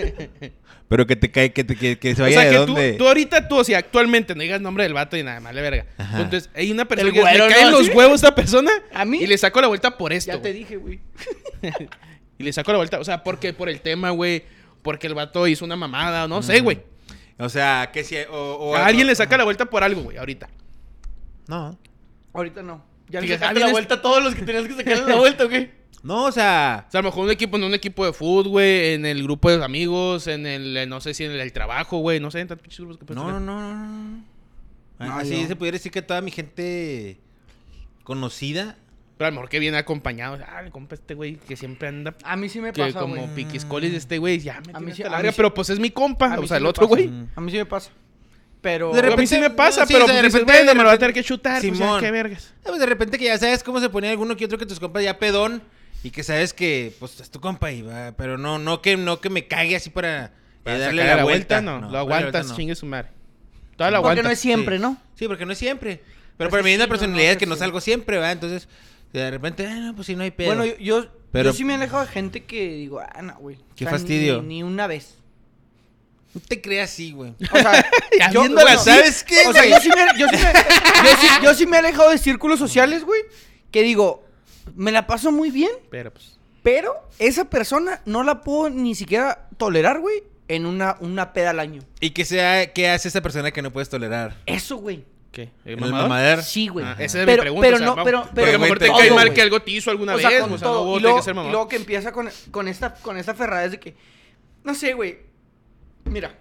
[0.90, 2.74] Pero que te cae, que, te- que, que se O vaya sea, de que tú,
[2.74, 2.94] dónde.
[2.94, 5.86] tú ahorita, tú, o sea, actualmente no digas nombre del vato y nada, vale verga.
[5.98, 6.22] Ajá.
[6.22, 7.78] Entonces, hay una persona El que güero, le caen ¿no?
[7.78, 7.92] los ¿Sí?
[7.94, 9.20] huevos a esta persona ¿A mí?
[9.20, 10.32] y le saco la vuelta por esto.
[10.34, 11.00] Ya te dije, güey.
[12.38, 14.44] Y le saco la vuelta, o sea, porque por el tema, güey,
[14.82, 16.82] porque el vato hizo una mamada, no sé, güey.
[17.38, 18.16] O sea, que si...
[18.30, 20.50] O, o- A alguien le saca la vuelta por algo, güey, ahorita.
[21.48, 21.80] No.
[22.34, 22.84] Ahorita no.
[23.10, 25.50] Ya le sacaste la vuelta a todos los que tenías que sacarle la vuelta, ¿o
[25.50, 25.72] qué?
[26.04, 26.86] No, o sea...
[26.88, 29.24] O sea, a lo mejor un equipo, en un equipo de fútbol, güey, en el
[29.24, 32.30] grupo de amigos, en el, eh, no sé si en el, el trabajo, güey, no
[32.32, 34.24] sé, en tantos pinches grupos que puedes No, no, no, no, no.
[35.00, 37.20] No, Así yo- se pudiera decir que toda mi gente
[38.04, 38.78] conocida...
[39.16, 42.36] Pero a lo mejor que viene acompañado, ah, compa este güey que siempre anda A
[42.36, 43.36] mí sí me que pasa, como güey.
[43.36, 45.04] piquiscolis de este güey, ya me A mí sí-
[45.36, 47.12] pero pues es mi compa, o sea, sí el otro güey.
[47.36, 47.92] A mí sí me pasa.
[48.64, 48.92] Pero...
[48.92, 50.54] De a mí repente- sí me pasa, sí, pero o sea, pues de dices, repente-
[50.64, 52.00] bueno, de me lo va a tener que chutar, pues ya, Simón.
[52.02, 52.52] qué vergas.
[52.64, 55.04] Pues de repente que ya sabes cómo se ponía alguno que otro que tus compas
[55.04, 55.62] ya pedón
[56.04, 59.22] y que sabes que pues es tu compa y va, pero no no que no
[59.22, 60.30] que me cague así para, eh,
[60.64, 62.56] Para darle la, vuelta, no, para lo aguantas, vuelta, no.
[62.56, 63.10] chingue su madre.
[63.76, 64.26] Toda la Porque aguantas.
[64.26, 64.82] no es siempre, Sí.
[64.82, 64.98] ¿no?
[65.16, 66.02] Sí, porque no es siempre.
[66.38, 68.32] Pero Es para mí sí, la no, personalidad no, es que no salgo siempre, ¿va?
[68.32, 68.68] Entonces,
[69.12, 70.48] de repente, ah, no, pues si no hay pedo.
[70.48, 73.36] Bueno, yo, yo, Pero- yo sí me he alejado de gente que digo, ah, no,
[73.40, 73.58] güey.
[73.76, 74.42] Qué O sea, fastidio.
[74.42, 75.18] Ni, ni una vez.
[76.34, 77.34] No te creas así, güey.
[77.52, 77.86] O sea,
[78.32, 80.54] yo, viéndola bueno, ¿sabes qué, O sea, yo sí, me, yo, sí me,
[81.10, 83.22] yo, sí, yo sí me he alejado de círculos sociales, güey.
[83.72, 84.26] Que digo,
[84.76, 89.48] me la paso muy bien, Pero pues, pero esa persona no la puedo ni siquiera
[89.58, 91.82] tolerar, güey, en una, una peda al año.
[92.00, 94.36] ¿Y qué sea qué hace esa persona que no puedes tolerar?
[94.46, 95.06] Eso, güey.
[95.34, 95.50] ¿qué?
[95.66, 96.10] ¿El mamador?
[96.10, 96.44] mamador?
[96.44, 96.86] Sí, güey.
[97.00, 97.68] Esa es pero, mi pregunta.
[97.68, 99.34] Pero o sea, no, vamos, pero, porque pero a lo mejor te todo, cae mal
[99.34, 100.86] que algo te hizo alguna O sea, vez, con o sea, todo.
[100.86, 101.52] no y, luego, que ser y mamador.
[101.52, 103.96] luego que empieza con, con esta, con esta ferrada es de que
[104.64, 105.33] No sé, güey.
[106.06, 106.38] Mira.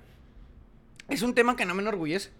[1.08, 2.30] Es un tema que no me enorgullece.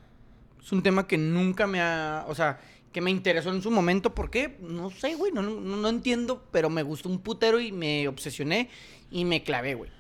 [0.63, 2.25] Es un tema que nunca me ha.
[2.29, 2.61] O sea,
[2.93, 4.15] que me interesó en su momento.
[4.15, 4.57] ¿Por qué?
[4.61, 5.33] No sé, güey.
[5.33, 6.45] No, no, entiendo.
[6.53, 8.71] Pero me gustó un putero y me obsesioné
[9.11, 9.91] y me clavé, güey.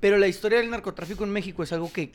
[0.00, 2.12] Pero la historia del narcotráfico en México es algo que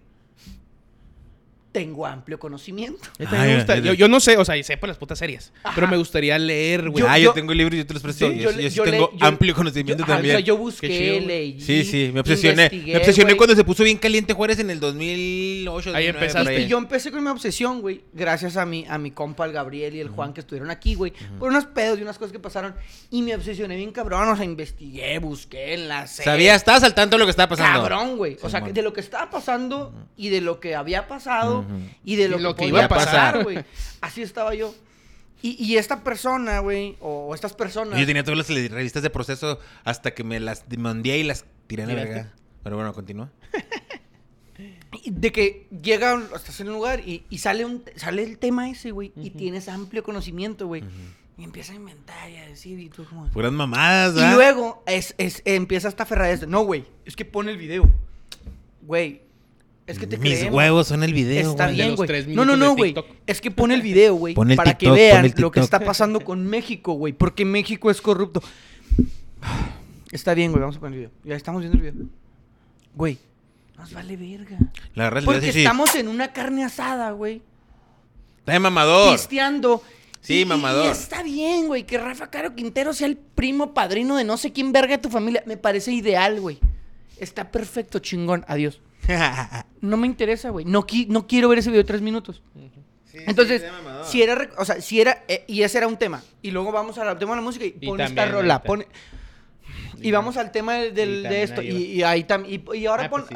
[1.75, 3.09] tengo amplio conocimiento.
[3.19, 5.51] Me Ah, gusta- yo, no sé, o sea, y sé por las putas series.
[5.75, 7.03] Pero me gustaría leer, güey.
[7.03, 8.31] Yo- ah, yo, yo- tengo el libro y yo te los presto.
[8.31, 10.35] Yo- yo, yo sí- le- tengo yo- amplio conocimiento Yo- ajá, también.
[10.35, 11.59] O sea, yo Qué busqué, leí.
[11.59, 12.69] Sí, sí, me obsesioné.
[12.71, 15.89] Me obsesioné cuando se puso bien caliente Juárez en el 2008.
[15.93, 16.61] Ahí 2009, empezaste.
[16.61, 19.95] Y yo empecé con mi obsesión, güey, gracias a mi, a mi compa, el Gabriel
[19.95, 22.73] y el Juan, que estuvieron aquí, güey, por unos pedos y unas cosas que pasaron.
[23.11, 26.31] Y me obsesioné bien cabrón, o sea, investigué, busqué en la serie.
[26.31, 27.81] Sabía, estabas al tanto de lo que estaba pasando.
[27.81, 28.38] Cabrón, güey.
[28.41, 31.80] O sea, de lo que estaba pasando y de lo que había pasado Ujú.
[32.04, 33.63] y de lo, Y lo que, que iba a pasar, güey.
[34.01, 34.73] Así estaba yo.
[35.41, 37.99] Y, y esta persona, güey, o estas personas.
[37.99, 41.84] Yo tenía todas las revistas de proceso hasta que me las mandé y las tiré
[41.84, 42.34] en la verga.
[42.63, 43.30] Pero bueno, continúa.
[45.06, 48.91] De que llega, estás en un lugar y, y sale, un, sale el tema ese,
[48.91, 49.38] güey, y Ujú.
[49.38, 50.84] tienes amplio conocimiento, güey.
[51.38, 53.28] Y empieza a inventar y a decir, y tú como...
[53.28, 54.34] Puras mamadas, Y ¿verdad?
[54.36, 56.47] luego es, es, empieza esta ferradez.
[56.47, 57.89] No, güey, es que pone el video.
[58.84, 59.23] Güey,
[59.88, 60.56] es que te Mis creemos.
[60.58, 61.76] huevos son el video, Está güey.
[61.76, 62.26] bien, güey.
[62.36, 62.95] No, no, no, güey.
[63.28, 64.34] Es que pone el video, güey.
[64.34, 67.13] Pon el Para TikTok, que vean lo que está pasando con México, güey.
[67.13, 68.41] Porque México es corrupto.
[70.12, 70.62] Está bien, güey.
[70.62, 71.12] Vamos a poner el video.
[71.24, 72.08] Ya estamos viendo el video.
[72.95, 73.17] Güey,
[73.78, 74.58] nos vale verga.
[74.93, 75.60] La el Porque sí.
[75.60, 77.41] estamos en una carne asada, güey.
[78.39, 79.12] Está de mamador.
[79.12, 79.82] Pisteando.
[80.21, 80.86] Sí, Y- y- mamador.
[80.88, 81.84] Y, está bien, güey.
[81.86, 85.10] Que Rafa Caro Quintero sea el primo padrino de no sé quién verga de tu
[85.10, 85.43] familia.
[85.45, 86.58] Me parece ideal, güey.
[87.17, 88.43] Está perfecto, chingón.
[88.48, 88.80] Adiós.
[89.81, 90.65] No me interesa, güey.
[90.65, 92.41] No, qui- no quiero ver ese video de tres minutos.
[93.11, 93.61] Sí, Entonces,
[94.03, 96.21] sí, si era, o sea, si era, eh, y ese era un tema.
[96.41, 98.87] Y luego vamos al tema de la música y Y pone esta rola, pone...
[100.01, 101.61] Y vamos al tema del, de esto.
[101.61, 102.63] ahí Y, ahí también.
[102.73, 103.25] Y, y ahora Ah, pon...
[103.29, 103.31] pues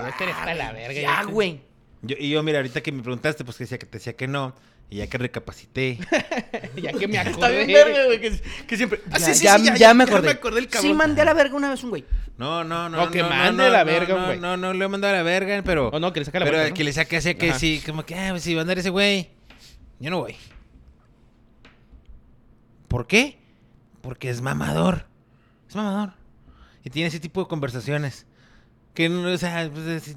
[0.58, 1.62] la verga, Ya, güey.
[2.02, 4.28] Yo- y yo, mira, ahorita que me preguntaste, pues que decía que te decía que
[4.28, 4.54] no.
[4.92, 6.00] Y ya que recapacité.
[6.76, 7.66] ya que me Está acordé.
[7.66, 8.20] bien verga, güey.
[8.20, 9.02] Que, que siempre...
[9.12, 10.28] Ah, ya, sí, sí, ya- sí, ya- ya ya- me ya acordé.
[10.28, 12.06] me acordé el Sí mandé a la verga una vez un güey.
[12.38, 12.98] No, no, no.
[12.98, 14.40] No, no, que no, mande no, la no, verga, no, güey.
[14.40, 15.90] No, no, le he mandado a la verga, pero.
[15.90, 16.76] O no, que le saque la Pero vuelta, ¿no?
[16.76, 17.60] que le saque así que Ajá.
[17.60, 19.30] sí, como que, ah, pues si va a andar ese güey.
[20.00, 20.36] Yo no voy.
[22.88, 23.38] ¿Por qué?
[24.02, 25.06] Porque es mamador.
[25.68, 26.14] Es mamador.
[26.84, 28.26] Y tiene ese tipo de conversaciones.
[28.96, 30.16] Que no, o sea, pues es-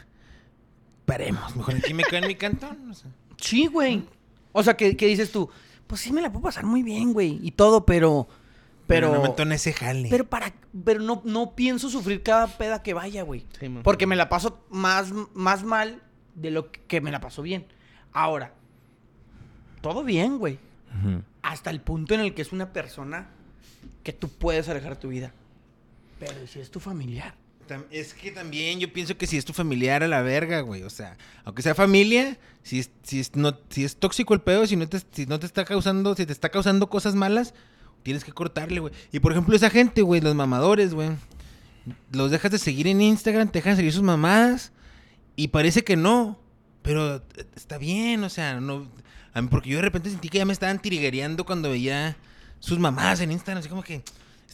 [1.06, 2.90] Paremos, mejor aquí me quedo en mi cantón.
[2.90, 3.10] o sea.
[3.40, 4.04] Sí, güey.
[4.52, 5.48] O sea, que, que dices tú,
[5.86, 7.38] pues sí me la puedo pasar muy bien, güey.
[7.42, 8.28] Y todo, pero...
[8.86, 9.12] Pero...
[9.12, 10.08] no me entone ese jale.
[10.08, 13.44] Pero para, pero no, no pienso sufrir cada peda que vaya, güey.
[13.60, 13.68] Sí.
[13.82, 16.02] Porque me la paso más, más mal
[16.34, 17.66] de lo que me la paso bien.
[18.12, 18.54] Ahora,
[19.80, 20.58] todo bien, güey.
[21.42, 23.28] Hasta el punto en el que es una persona
[24.02, 25.32] que tú puedes alejar tu vida.
[26.18, 27.34] Pero ¿y si es tu familiar.
[27.90, 30.82] Es que también yo pienso que si es tu familiar a la verga, güey.
[30.82, 34.66] O sea, aunque sea familia, si es, si es, no, si es tóxico el pedo,
[34.66, 37.54] si no, te, si no te está causando, si te está causando cosas malas,
[38.02, 38.92] tienes que cortarle, güey.
[39.12, 41.10] Y por ejemplo, esa gente, güey, los mamadores, güey.
[42.12, 44.72] Los dejas de seguir en Instagram, te dejan seguir sus mamadas.
[45.36, 46.38] Y parece que no.
[46.82, 47.22] Pero
[47.54, 48.88] está bien, o sea, no.
[49.34, 52.16] a porque yo de repente sentí que ya me estaban tiriguereando cuando veía
[52.60, 53.60] sus mamadas en Instagram.
[53.60, 54.02] Así como que.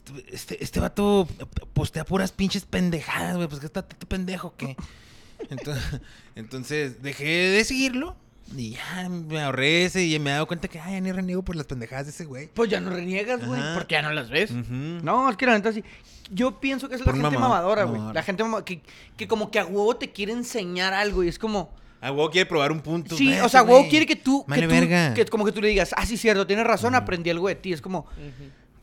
[0.06, 1.28] Este, este, este vato
[1.72, 3.48] postea puras pinches pendejadas, güey.
[3.48, 4.76] Pues que está pendejo que.
[5.50, 6.00] Entonces,
[6.36, 8.16] entonces dejé de seguirlo.
[8.56, 11.42] Y ya me ahorré ese y me he dado cuenta que, ay, ya ni reniego
[11.42, 12.48] por las pendejadas de ese güey.
[12.54, 14.50] Pues ya no reniegas, güey, porque ya no las ves.
[14.52, 15.82] No, es que la neta sí.
[16.30, 18.00] Yo pienso que es la Por gente mamá- mamadora, güey.
[18.14, 18.80] La gente que,
[19.16, 21.70] que como que a huevo te quiere enseñar algo y es como...
[22.00, 23.16] Ah, huevo quiere probar un punto.
[23.16, 23.90] Sí, o sea, huevo güey.
[23.90, 24.44] quiere que tú...
[24.46, 25.14] Vale que tú- verga.
[25.14, 27.72] que como que tú le digas, ah, sí, cierto, tienes razón, aprendí algo de ti.
[27.72, 28.06] Es como,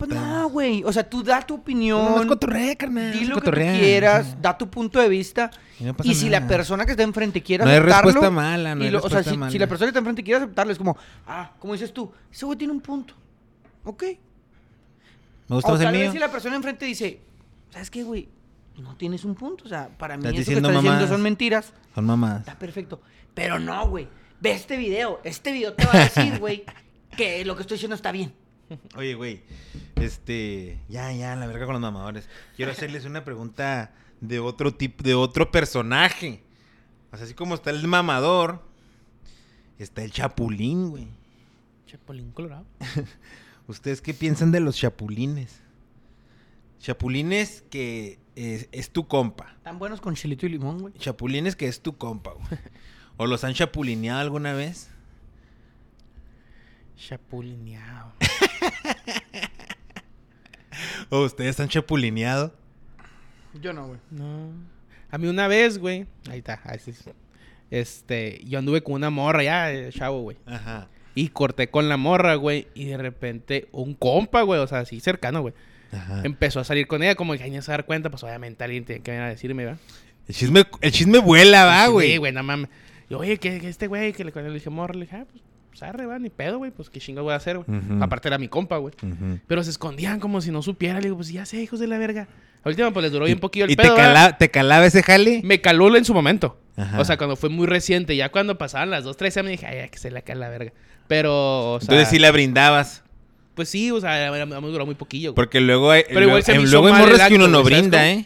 [0.08, 0.84] pues no, güey.
[0.84, 2.04] O sea, tú da tu opinión.
[2.04, 3.12] No, es cotorrea, carnal.
[3.12, 5.52] Di lo que tú quieras, da tu punto de vista.
[5.80, 8.12] Y no si la persona que está enfrente quiere No hay aceptarlo...
[8.12, 10.38] respuesta mala, no hay lo- O sea, respuesta si, la persona que está enfrente quiere
[10.38, 13.14] aceptarlo, es como, ah, como dices tú, ese güey tiene un punto.
[13.84, 14.04] Ok.
[15.48, 16.12] Me gusta O más el mío.
[16.12, 17.20] si la persona enfrente dice,
[17.70, 18.30] ¿sabes qué, güey?
[18.78, 19.66] No tienes un punto.
[19.66, 21.74] O sea, para mí eso que estás diciendo son mentiras.
[21.94, 22.40] Son mamadas.
[22.42, 23.02] Está perfecto.
[23.34, 24.08] Pero no, güey.
[24.40, 25.20] Ve este video.
[25.24, 26.64] Este video te va a decir, güey,
[27.16, 28.34] que lo que estoy diciendo está bien.
[28.95, 29.41] Oye, güey.
[29.95, 30.79] Este.
[30.89, 32.27] Ya, ya, la verga con los mamadores.
[32.55, 36.43] Quiero hacerles una pregunta de otro tipo, de otro personaje.
[37.12, 38.62] O sea, así como está el mamador,
[39.77, 41.07] está el chapulín, güey.
[41.88, 42.65] Chapulín colorado.
[43.67, 45.60] ¿Ustedes qué piensan de los chapulines?
[46.79, 49.55] Chapulines que es, es tu compa.
[49.63, 50.93] Tan buenos con chilito y limón, güey.
[50.95, 52.47] Chapulines que es tu compa, güey.
[53.17, 54.89] ¿O los han chapulineado alguna vez?
[56.97, 58.13] Chapulineado.
[61.10, 62.54] ¿O ustedes han chapulineado?
[63.62, 64.00] Yo no, güey.
[64.10, 64.52] No.
[65.10, 66.06] A mí una vez, güey.
[66.30, 66.62] Ahí está.
[66.63, 66.94] ahí sí.
[67.70, 70.38] Este, yo anduve con una morra ya, eh, chavo, güey.
[70.46, 70.88] Ajá.
[71.15, 72.67] Y corté con la morra, güey.
[72.74, 75.54] Y de repente, un compa, güey, o sea, así cercano, güey.
[75.91, 76.22] Ajá.
[76.24, 79.02] Empezó a salir con ella, como que alguien se dar cuenta, pues obviamente alguien tiene
[79.04, 79.80] que venir a decirme, ¿verdad?
[80.28, 82.17] El chisme, el chisme vuela, va, Sí, Ah, güey.
[82.17, 82.70] güey, no mames.
[83.10, 85.26] Y oye, que, que este güey, que le, cuando le dije morra, le dije, ah,
[85.30, 87.79] pues, pues arre, va, ni pedo, güey, pues qué chingo voy a hacer, güey.
[88.01, 88.93] Aparte era mi compa, güey.
[89.47, 90.99] Pero se escondían como si no supiera.
[90.99, 92.27] Le digo, pues ya sé, hijos de la verga.
[92.63, 94.13] A última, pues les duró bien poquillo el ¿Y te, pedo, ¿verdad?
[94.13, 95.41] cala- te calaba ese jale?
[95.43, 96.60] Me caló en su momento.
[96.77, 96.99] Ajá.
[96.99, 98.15] O sea, cuando fue muy reciente.
[98.15, 100.47] Ya cuando pasaban las dos, tres semanas, dije, ay, ya que se le cae la
[100.49, 100.71] verga.
[101.07, 103.03] Pero, o sea, Entonces sí la brindabas.
[103.55, 105.31] pues sí, o sea, me duró muy poquillo.
[105.31, 105.36] güey.
[105.36, 107.73] Porque luego hay, Pero igual luego, se me hizo luego hay que uno no güey,
[107.73, 108.10] ¿sabes brinda?
[108.12, 108.25] ¿eh?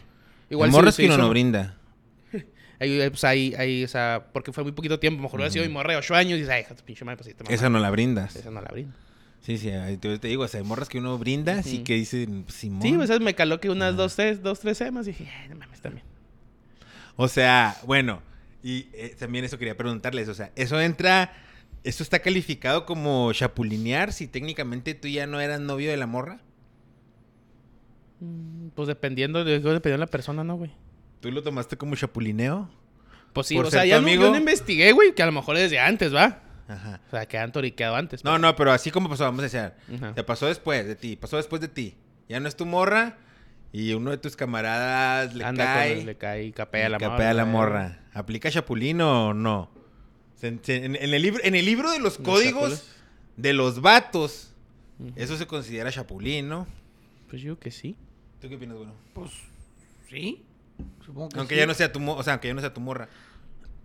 [0.49, 1.75] Igual hay se que uno no brinda.
[2.79, 5.21] Ahí, eh, pues ahí, ahí, o sea, porque fue muy poquito tiempo.
[5.21, 7.33] Mejor hubiera sido mi morra de 8 años y dices, ay, pinche madre, pues sí
[7.33, 8.35] te Esa no la brindas.
[8.35, 8.93] Esa no la brindo.
[9.41, 9.69] Sí, sí,
[10.01, 11.83] te, te digo, o sea, hay morras que uno brinda, sí Ujú.
[11.83, 12.81] que dicen, Simón.
[12.81, 13.97] Sí, pues me caló que unas Ajá.
[13.97, 15.07] dos, tres, dos, tres semanas.
[15.07, 16.03] Y dije, ay, no mames, también.
[17.15, 18.21] O sea, bueno,
[18.63, 21.31] y eh, también eso quería preguntarles, o sea, eso entra,
[21.83, 26.41] ¿eso está calificado como chapulinear si técnicamente tú ya no eras novio de la morra?
[28.19, 30.71] Mm, Pues dependiendo de, dependiendo de la persona, ¿no, güey?
[31.25, 32.69] ¿Tú lo tomaste como chapulineo?
[33.33, 34.23] Pues sí, Por o sea, ya tu no, amigo.
[34.25, 36.43] yo no investigué, güey, que a lo mejor desde antes, ¿va?
[36.67, 37.01] Ajá.
[37.07, 38.23] O sea, que han toriqueado antes.
[38.23, 39.59] No, no, pero así como pasó, vamos a decir,
[39.95, 40.13] Ajá.
[40.13, 41.95] te pasó después de ti, pasó después de ti.
[42.29, 43.17] Ya no es tu morra
[43.71, 47.05] y uno de tus camaradas le Anda cae, con le cae y capea la le
[47.05, 47.17] morra.
[47.17, 47.99] capea la morra.
[48.13, 49.71] ¿Aplica chapulino o no?
[50.43, 52.83] En, en el libro, en el libro de los códigos
[53.35, 54.53] de los vatos,
[55.15, 56.67] eso se considera chapulín, ¿no?
[57.31, 57.95] Pues yo que sí.
[58.39, 58.93] ¿Tú qué opinas, bueno?
[59.15, 59.31] Pues,
[60.07, 60.43] sí.
[61.05, 61.59] Supongo que Aunque sí.
[61.59, 63.07] ya no sea tu, o sea, aunque ya no sea tu morra.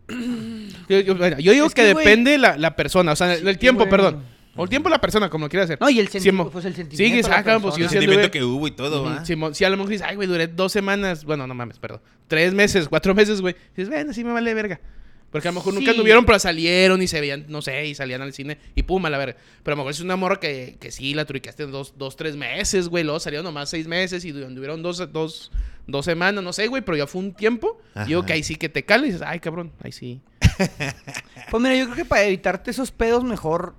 [0.89, 3.59] Yo, yo- bueno, yo digo Es que, depende la, la persona, o sea, el, el
[3.59, 3.91] tiempo, güey.
[3.91, 4.25] perdón.
[4.57, 5.79] O el tiempo de la persona, como lo quiera hacer.
[5.81, 7.29] No, y el sentimiento, pues el sentimiento.
[7.29, 10.17] sacan, pues, yo El sentimiento que hubo y todo, si a lo mejor dices, ay,
[10.17, 13.55] güey, duré dos semanas, bueno, no mames, perdón, tres meses, cuatro meses, güey.
[13.77, 14.81] Dices, bueno, sí me vale verga.
[15.31, 15.91] Porque a lo mejor nunca Sí.
[15.93, 19.11] anduvieron, pero salieron y se veían, no sé, y salían al cine y pum, a
[19.11, 19.37] la verga.
[19.63, 22.17] Pero a lo mejor es una morra que, que sí, la truicaste en dos, dos,
[22.17, 23.05] tres meses, güey.
[23.05, 25.53] Luego salieron nomás seis meses y anduvieron dos, dos,
[25.87, 27.79] dos semanas, no sé, güey, pero ya fue un tiempo.
[27.95, 28.07] Ajá.
[28.07, 30.21] Digo que ahí sí que te cala y dices, ay, cabrón, ahí sí.
[31.51, 33.75] Pues mira, yo creo que para evitarte esos pedos, mejor.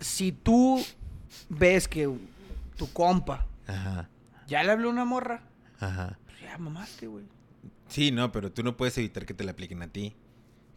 [0.00, 0.84] Si tú
[1.48, 2.08] ves que
[2.76, 4.08] tu compa Ajá,
[4.46, 5.42] ya le habló a una morra,
[5.80, 6.18] ajá.
[6.26, 7.24] pues ya mamaste, güey.
[7.88, 10.14] Sí, no, pero tú no puedes evitar que te la apliquen a ti.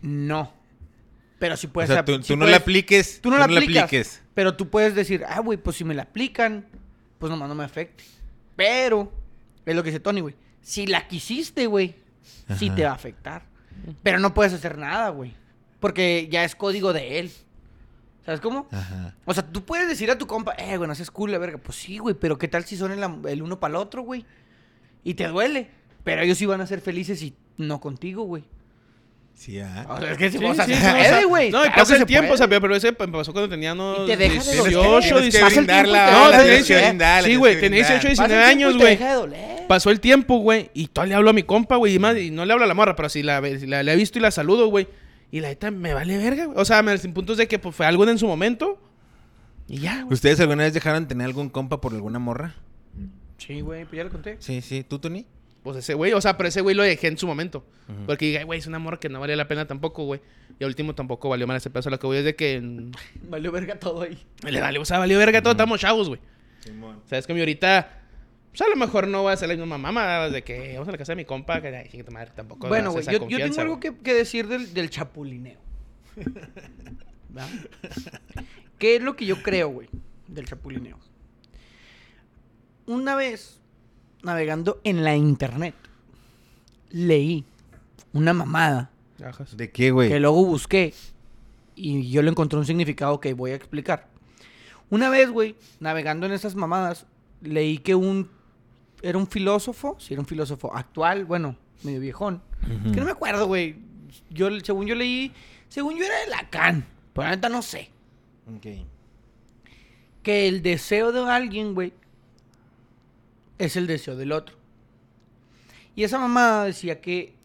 [0.02, 0.52] No.
[1.40, 1.90] Pero sí O puedes.
[1.90, 3.20] sea, tú, sí tú no puedes- la apliques.
[3.22, 3.84] Tú no la aplicas.
[3.86, 4.22] apliques.
[4.34, 6.66] Pero tú puedes decir, ah, güey, pues si me la aplican,
[7.20, 8.04] pues nomás no me afecte.
[8.56, 9.12] Pero,
[9.66, 10.36] es lo que dice Tony, güey.
[10.62, 11.96] Si la quisiste, güey,
[12.58, 13.44] sí te va a afectar.
[14.04, 15.34] Pero no puedes hacer nada, güey.
[15.80, 17.32] Porque ya es código de él.
[18.24, 18.68] ¿Sabes cómo?
[18.72, 19.16] Ajá.
[19.26, 21.58] O sea, tú puedes decir a tu compa, eh, güey, no seas cool, la verga.
[21.58, 24.24] Pues sí, güey, pero ¿qué tal si son el, el uno para el otro, güey?
[25.04, 25.72] Y te duele.
[26.04, 28.44] Pero ellos sí van a ser felices y no contigo, güey.
[29.34, 29.88] Sí, ah.
[29.90, 31.50] O sea, es que si Sí, vos sí, haces sí, o sea, eh, güey.
[31.50, 34.18] No, y claro pasa el tiempo, sea, pero ese pasó cuando tenía no, Y te
[34.18, 35.02] deja de 18, doler.
[35.02, 35.40] Tienes que 18.
[35.42, 36.06] Pasa el brindarla.
[36.06, 38.16] tiempo y te No, brindarla, Sí, güey, tenía 18, brindar.
[38.18, 38.98] Pasa el 19 tiempo y años, te güey.
[38.98, 39.68] deja de doler.
[39.68, 42.30] Pasó el tiempo, güey, y todavía le hablo a mi compa, güey, y, más, y
[42.30, 44.22] no le hablo a la morra, pero sí la, si la, la he visto y
[44.22, 44.88] la saludo, güey.
[45.32, 46.60] Y la neta me vale verga, güey.
[46.60, 48.78] O sea, me, sin puntos de que pues, fue algo en su momento.
[49.68, 50.14] Y ya, güey.
[50.14, 52.56] ¿Ustedes alguna vez dejaron de tener algún compa por alguna morra?
[53.38, 54.36] Sí, güey, pues ya lo conté.
[54.40, 54.84] Sí, sí.
[54.84, 55.26] ¿Tú, Tony?
[55.64, 57.64] Pues ese güey, o sea, pero ese güey lo dejé en su momento.
[58.06, 60.22] Porque dije, güey, es una morra que no valía la pena tampoco, güey.
[60.60, 61.90] Y al último tampoco valió mal ese pedazo.
[61.90, 62.62] Lo que voy es de que
[63.24, 64.18] Valió verga todo ahí.
[64.44, 66.20] le valió, o sea, valió verga todo, estamos chavos, güey.
[66.84, 68.02] O sea, es que mi ahorita,
[68.50, 70.92] pues a lo mejor no voy a hacer la misma mamá de que vamos a
[70.92, 72.68] la casa de mi compa, que ay, madre, tampoco.
[72.68, 75.60] Bueno, güey, yo, yo tengo algo que, que decir del, del chapulineo.
[77.38, 77.48] ¿Va?
[78.78, 79.90] ¿Qué es lo que yo creo, güey,
[80.28, 81.00] del chapulineo?
[82.86, 83.61] Una vez,
[84.24, 85.76] navegando en la internet,
[86.90, 87.46] leí
[88.14, 88.92] una mamada.
[89.56, 90.10] ¿De qué, güey?
[90.10, 90.94] que luego busqué
[91.76, 94.08] y yo le encontré un significado que voy a explicar.
[94.90, 97.06] Una vez, güey, navegando en esas mamadas,
[97.42, 98.30] leí que un
[99.02, 102.42] era un filósofo, si era un filósofo actual, bueno, medio viejón.
[102.94, 103.78] Que no me acuerdo, güey.
[104.30, 105.32] Yo según yo leí,
[105.70, 107.90] según yo era de Lacan, pero la neta no sé.
[108.56, 108.86] Ok.
[110.22, 111.94] Que el deseo de alguien, güey,
[113.66, 114.56] es el deseo del otro.
[115.96, 117.36] Y esa mamada decía que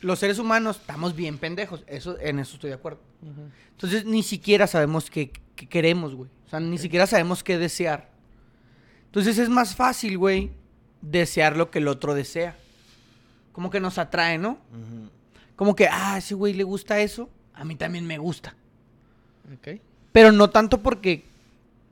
[0.00, 1.82] los seres humanos estamos bien pendejos.
[1.86, 3.00] Eso, en eso estoy de acuerdo.
[3.70, 6.30] Entonces ni siquiera sabemos qué, qué queremos, güey.
[6.46, 8.10] O sea, ni siquiera sabemos qué desear.
[9.06, 10.50] Entonces es más fácil, güey,
[11.00, 12.56] desear lo que el otro desea.
[13.52, 14.58] Como que nos atrae, ¿no?
[15.56, 18.54] Como que, ah, ese güey le gusta eso, a mí también me gusta.
[20.12, 21.24] Pero no tanto porque,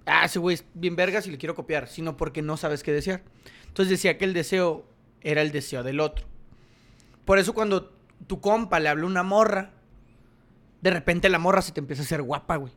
[0.07, 2.93] ah, ese güey es bien vergas y le quiero copiar, sino porque no sabes qué
[2.93, 3.23] desear.
[3.69, 4.85] Entonces decía que el deseo
[5.21, 6.27] era el deseo del otro.
[7.25, 7.93] Por eso cuando
[8.27, 9.71] tu compa le habla a una morra,
[10.81, 12.73] de repente la morra se te empieza a hacer guapa, güey.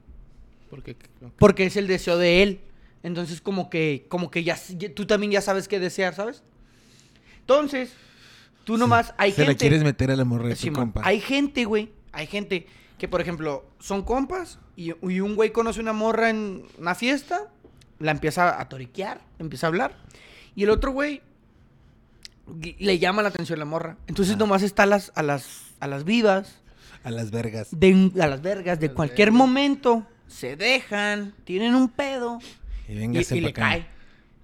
[0.70, 0.96] Porque,
[1.38, 2.60] Porque es el deseo de él.
[3.04, 6.44] Entonces, como que, como que ya, ya- tú también ya sabes qué desear, ¿sabes?
[7.42, 7.94] Entonces,
[8.64, 9.52] tú nomás, hay Se gente.
[9.54, 11.02] la quieres meter a la morra de Sí, tu compa.
[11.04, 11.92] Hay gente, güey.
[12.12, 12.68] Hay gente
[13.06, 17.41] que, por ejemplo, son compas y, y un güey conoce una morra en una fiesta,
[18.00, 19.96] la empieza a toriquear, empieza a hablar.
[20.56, 21.22] Y el otro güey
[22.80, 23.98] le llama la atención la morra.
[24.08, 24.38] Entonces Ah.
[24.39, 26.62] nomás está a las, a las, a las vivas,
[27.04, 27.68] A las vergas.
[27.72, 29.38] de, a las vergas, de Las cualquier vergas.
[29.38, 32.39] momento, se dejan, tienen un pedo
[32.88, 33.62] Y y, véngase y le acá.
[33.62, 33.88] cae.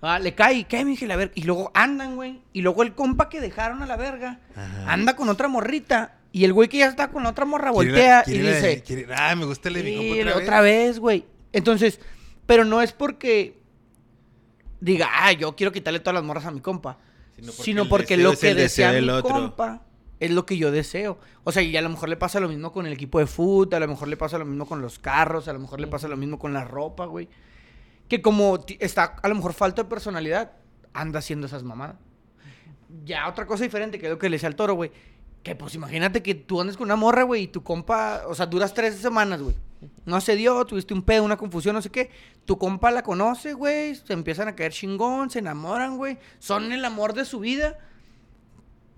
[0.03, 1.33] Ah, le cae, y cae, mije, la verga.
[1.35, 2.41] Y luego andan, güey.
[2.53, 4.91] Y luego el compa que dejaron a la verga Ajá.
[4.93, 6.15] anda con otra morrita.
[6.31, 9.07] Y el güey que ya está con la otra morra voltea y quiere dice, quiere-
[9.13, 11.25] ah, me gusta compa "Sí, otra otra vez, güey.
[11.51, 11.99] Entonces,
[12.45, 13.59] pero no es porque
[14.79, 16.97] diga, ah, yo quiero quitarle todas las morras a mi compa.
[17.35, 19.29] Sino Sino porque el lo que el desea mi otro.
[19.33, 19.81] compa
[20.19, 21.19] es lo que yo deseo.
[21.43, 23.73] O sea, y a lo mejor le pasa lo mismo con el equipo de fútbol,
[23.73, 26.07] a lo mejor le pasa lo mismo con los carros, a lo mejor le pasa
[26.07, 27.27] lo mismo con la ropa, güey.
[28.07, 30.51] Que como está a lo mejor falta de personalidad,
[30.93, 31.95] anda haciendo esas mamadas.
[33.05, 34.91] Ya otra cosa diferente que lo que le decía al toro, güey.
[35.43, 38.45] Que pues imagínate que tú andes con una morra, güey, y tu compa, o sea,
[38.45, 39.55] duras tres semanas, güey.
[40.05, 42.11] No se dio, tuviste un pedo, una confusión, no sé qué.
[42.45, 46.19] Tu compa la conoce, güey, se empiezan a caer chingón, se enamoran, güey.
[46.37, 47.79] Son el amor de su vida.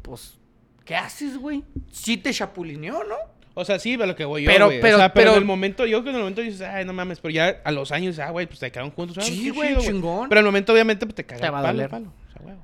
[0.01, 0.37] Pues,
[0.83, 1.63] ¿qué haces, güey?
[1.91, 3.15] Sí te chapulineó, ¿no?
[3.53, 4.81] O sea, sí, a lo que voy yo, Pero- güey.
[4.81, 6.61] pero- o sea, pero, pero- en el momento, yo creo que en el momento dices,
[6.61, 9.17] ay, no mames, pero ya a los años, ah, güey, pues te quedaron juntos.
[9.19, 10.27] ah, Sí, güey, chingón.
[10.27, 11.89] Pero en el momento, obviamente, pues te caga Te va a palo, doler.
[11.89, 12.13] palo.
[12.27, 12.61] O sea, huevo.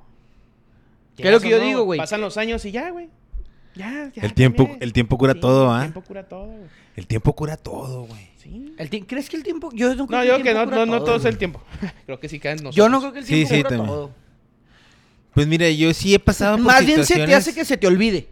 [1.16, 1.98] ¿Qué es lo que yo digo, güey?
[2.00, 3.10] Pasan los años y ya, güey.
[3.80, 4.22] Ya, ya.
[4.24, 4.84] El tiempo- también.
[4.84, 5.78] el tiempo cura todo, ¿ah?
[5.86, 6.70] El tiempo cura todo, güey.
[6.96, 8.30] El tiempo cura todo, güey.
[8.38, 8.74] Sí.
[8.78, 9.70] El ¿Crees que el tiempo.?
[9.74, 11.62] Yo no creo No, que yo el que no, no, no todo es el tiempo.
[12.06, 12.76] creo que sí caen nosotros.
[12.76, 13.88] Yo no creo que el Sí, tiempo sí, cura también.
[13.88, 14.12] todo.
[15.34, 17.88] Pues mira, yo sí he pasado por Más bien se te hace que se te
[17.88, 18.28] olvide,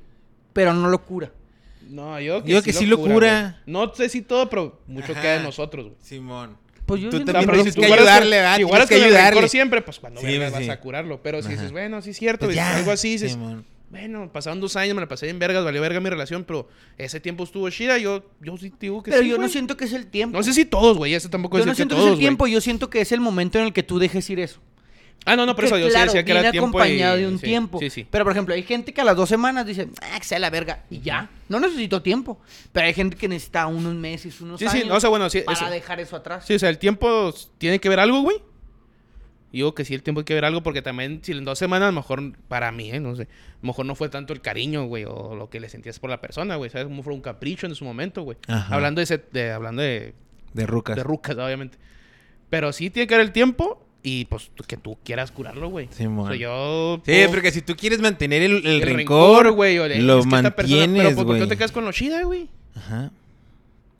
[0.53, 1.31] pero no lo cura.
[1.89, 3.61] No, yo Yo que sí lo cura.
[3.65, 5.21] No sé si todo, pero mucho Ajá.
[5.21, 5.97] queda de nosotros, güey.
[6.01, 6.57] Simón.
[6.85, 8.57] Pues yo Tú también pero tienes si tú que ayudarle, ¿verdad?
[8.57, 9.49] Si Tienes que ayudarle.
[9.49, 10.69] siempre, pues cuando Sí, pues, vas sí.
[10.69, 11.21] a curarlo.
[11.21, 13.65] Pero si dices, bueno, sí es cierto, Pues ya, algo así, dices, Simón.
[13.89, 17.19] Bueno, pasaron dos años, me la pasé en vergas, valió verga mi relación, pero ese
[17.19, 19.85] tiempo estuvo chida, yo, yo sí te digo que Pero sí, yo no siento que
[19.85, 20.37] es el tiempo.
[20.37, 22.11] No sé si todos, güey, eso tampoco yo es no decir siento que es el
[22.13, 22.19] güey.
[22.19, 24.59] tiempo, yo siento que es el momento en el que tú dejes ir eso.
[25.25, 27.37] Ah, no, no, por eso yo sí decía que era tiempo acompañado y- de un
[27.39, 27.79] sí, tiempo.
[27.79, 28.07] Sí, sí.
[28.09, 30.49] Pero, por ejemplo, hay gente que a las dos semanas dice, ah, que sea la
[30.49, 31.29] verga, y ya.
[31.49, 32.39] No necesito tiempo.
[32.71, 35.29] Pero hay gente que necesita unos meses, unos Sí, sí, años no, o sea, bueno,
[35.29, 36.45] sí, para eso- dejar eso atrás.
[36.47, 38.37] Sí, o sea, el tiempo tiene que ver algo, güey.
[39.51, 41.87] Digo que sí, el tiempo hay que ver algo porque también, si en dos semanas,
[41.87, 42.99] a lo mejor para mí, ¿eh?
[42.99, 43.23] No sé.
[43.23, 43.27] A
[43.61, 46.19] lo mejor no fue tanto el cariño, güey, o lo que le sentías por la
[46.19, 46.69] persona, güey.
[46.69, 46.87] ¿Sabes?
[46.87, 48.37] Como fue un capricho en su momento, güey.
[48.47, 48.75] Ajá.
[48.75, 50.13] Hablando de, ese, de, hablando de,
[50.53, 50.95] De rucas.
[50.97, 51.77] de rucas, obviamente.
[52.49, 55.87] Pero sí tiene que ver el tiempo y, pues, que tú quieras curarlo, güey.
[55.91, 56.25] Simón.
[56.25, 57.01] O sea, yo...
[57.05, 61.03] Sí, porque si tú quieres mantener el, el el rencor, güey, lo es que mantienes,
[61.03, 61.49] Pero, pues, ¿por qué no güey.
[61.49, 62.49] te quedas con lo chida, güey?
[62.75, 63.11] Ajá.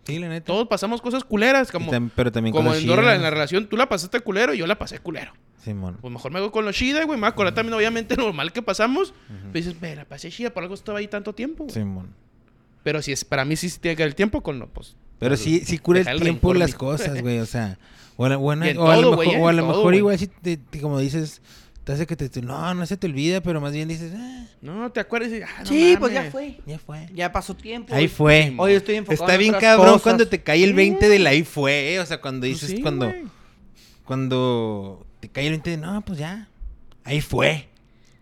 [0.08, 0.46] Sí, la neta.
[0.46, 1.92] Todos pasamos cosas culeras, como...
[1.92, 4.66] tam- pero también Como en, Dora, en la relación, tú la pasaste culero y yo
[4.66, 5.34] la pasé culero.
[5.64, 5.98] Simón.
[6.02, 7.18] Pues mejor me voy con lo chida, güey.
[7.18, 9.14] Me voy a acordar también, obviamente, lo mal que pasamos.
[9.28, 11.74] Pero dices, ve, la pasé chida, por algo estaba ahí tanto tiempo, güey.
[11.74, 12.14] Simón.
[12.84, 14.96] Pero si es, para mí sí, sí tiene que ver el tiempo con lo, pues.
[15.20, 17.40] Pero pues, sí, sí cura el el tiempo las cosas, güey.
[17.40, 17.78] O sea,
[18.16, 21.42] o a, lo mejor, igual si te, te- como dices,
[21.88, 24.46] te hace que te, te- no, no se te olvida, pero más bien dices, ah,
[24.62, 26.60] No, te acuerdas y, ah, no sí, pues ya fue.
[26.66, 27.08] ya fue.
[27.14, 27.96] Ya pasó tiempo.
[27.96, 28.54] Ahí fue.
[28.58, 30.04] Hoy estoy enfocado Está en bien otras cabrón cosas.
[30.04, 30.76] cuando te cae el Sí.
[30.76, 33.24] 20 del ahí fue, eh, o sea, cuando Pues dices, sí, cuando, güey.
[34.04, 36.48] cuando te cae el 20 de, no, pues ya,
[37.04, 37.70] ahí fue,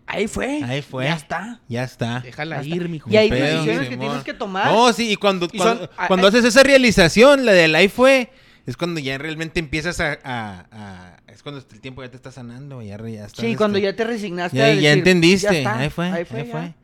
[0.06, 0.62] Ahí fue.
[0.62, 1.04] ahí fue.
[1.04, 1.60] Ya está.
[1.68, 2.20] ya está.
[2.20, 2.76] Déjala Ya está.
[2.76, 3.10] ir, mijo.
[3.10, 4.70] Y hay decisiones que tienes que tomar.
[4.72, 8.30] No, sí, y cuando, Y cuando, son- cuando haces esa realización, la del ahí fue,
[8.66, 12.32] es cuando ya realmente empiezas a, a- a- es cuando el tiempo ya te está
[12.32, 14.56] sanando, ya, ya estás, Sí, cuando este, ya te resignaste.
[14.56, 16.40] ya, a ya entendiste, ya está, ahí fue, Ahí fue.
[16.40, 16.52] ahí ya.
[16.52, 16.74] fue.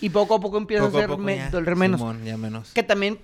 [0.00, 2.00] Y poco a poco empieza Poco a poco me- doler menos.
[2.00, 2.72] Simón, ya menos.
[2.72, 3.18] Que también,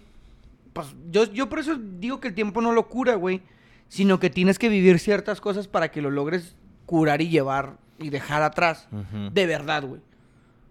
[0.73, 3.43] pues, yo, yo por eso digo que el tiempo no lo cura, güey.
[3.89, 6.55] Sino que tienes que vivir ciertas cosas para que lo logres
[6.87, 8.87] curar y llevar y dejar atrás.
[9.33, 10.01] De verdad, güey.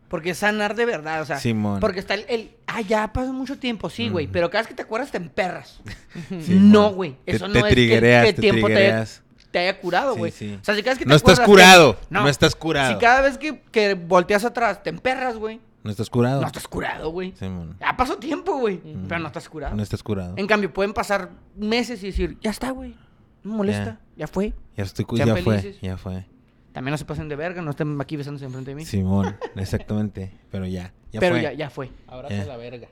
[0.08, 1.38] Porque sanar de verdad, o sea.
[1.38, 1.82] Simón.
[1.82, 4.28] Porque está el, el, ah, ya pasó mucho tiempo, sí, güey.
[4.28, 5.82] Pero cada vez que te acuerdas te emperras.
[6.30, 6.72] Simón.
[6.72, 7.18] no, güey.
[7.26, 9.06] Te- Eso te no es que- que, te tiempo te.
[9.52, 10.32] Te haya curado, Sí, güey.
[10.32, 10.58] sí.
[10.62, 12.94] O sea, si cada vez que te No estás te- curado, no estás curado.
[12.94, 15.60] Si cada vez que, que volteas atrás te emperras, güey.
[15.84, 16.42] No estás curado.
[16.42, 17.34] No estás curado, güey.
[17.40, 17.78] Simón.
[17.80, 18.82] Ya pasó tiempo, güey.
[19.08, 19.76] Pero no estás curado.
[19.76, 20.34] No estás curado.
[20.38, 22.96] En cambio, pueden pasar meses y decir, ya está, güey.
[23.44, 24.00] No me molesta.
[24.18, 24.54] Ya, fue.
[24.76, 25.80] Ya estoy cu- ya fue, felices.
[25.82, 26.26] ya fue.
[26.74, 28.86] También no se pasen de verga, no estén aquí besándose enfrente de mí.
[28.86, 30.32] Simón, exactamente.
[30.52, 31.42] Pero ya, ya Pero fue.
[31.44, 31.90] ya, ya fue.
[32.08, 32.46] Abraza Ya.
[32.46, 32.88] la verga.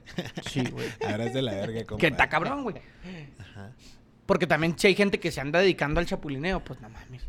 [0.50, 0.88] Sí, güey.
[1.08, 2.00] Ahora es de la verga, compa.
[2.02, 2.78] que está cabrón, güey.
[3.40, 3.72] Ajá.
[4.28, 7.24] Porque también si hay gente que se anda dedicando al chapulineo, pues no mames.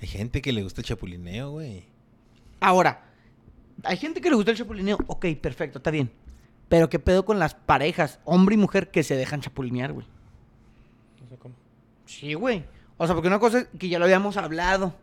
[0.00, 1.84] Hay gente que le gusta el chapulineo, güey.
[2.60, 3.04] Ahora,
[3.84, 4.98] Hay gente que le gusta el chapulineo.
[5.06, 6.10] Ok, perfecto, está bien.
[6.68, 10.06] Pero qué pedo con las parejas, hombre y mujer, que se dejan chapulinear, güey.
[11.22, 11.54] No sé cómo.
[12.06, 12.64] Sí, güey.
[12.96, 14.94] O sea, porque una cosa es que ya lo habíamos hablado.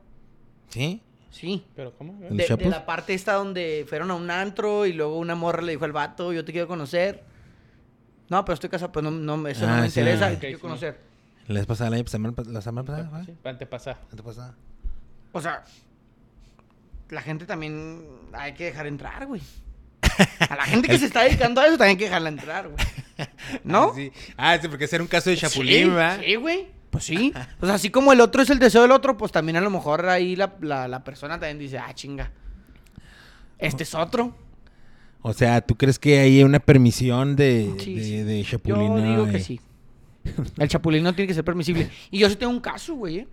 [0.69, 1.01] ¿Sí?
[1.31, 1.65] Sí.
[1.75, 2.21] ¿Pero cómo?
[2.23, 5.61] ¿El De, de la parte esta donde fueron a un antro y luego una morra
[5.61, 7.23] le dijo al vato, yo te quiero conocer.
[8.29, 9.99] No, pero estoy casado, pues no, no, eso no Ah, me sí.
[9.99, 10.61] interesa, te ok, quiero sí.
[10.61, 10.99] conocer.
[11.47, 13.09] ¿La vez pasada, la, semana, la semana pasada?
[13.09, 13.25] ¿fue?
[13.25, 13.99] Sí, antepasada.
[14.11, 14.55] ¿Antepasada?
[15.31, 15.63] O sea,
[17.09, 18.01] la gente también
[18.33, 19.41] hay que dejar entrar, güey.
[20.49, 22.83] A la gente que se está dedicando a eso también hay que dejarla entrar, güey.
[23.63, 23.89] ¿No?
[23.89, 24.11] Ah, sí.
[24.37, 26.19] Ah, sí, porque ese era un caso de chapulín, sí, ¿verdad?
[26.25, 26.67] Sí, güey.
[26.89, 27.33] Pues sí.
[27.61, 29.69] O sea, así como el otro es el deseo del otro, pues también a lo
[29.69, 32.31] mejor ahí la, la, la persona también dice, ah, chinga.
[33.59, 34.35] Este es otro.
[35.21, 38.17] O sea, ¿tú crees que hay una permisión de, Sí, de, sí.
[38.23, 38.57] de Yo
[39.01, 39.39] digo que eh?
[39.39, 39.59] sí.
[40.57, 41.89] El chapulín no tiene que ser permisible.
[42.11, 43.27] Y yo sí tengo un caso, güey, ¿eh?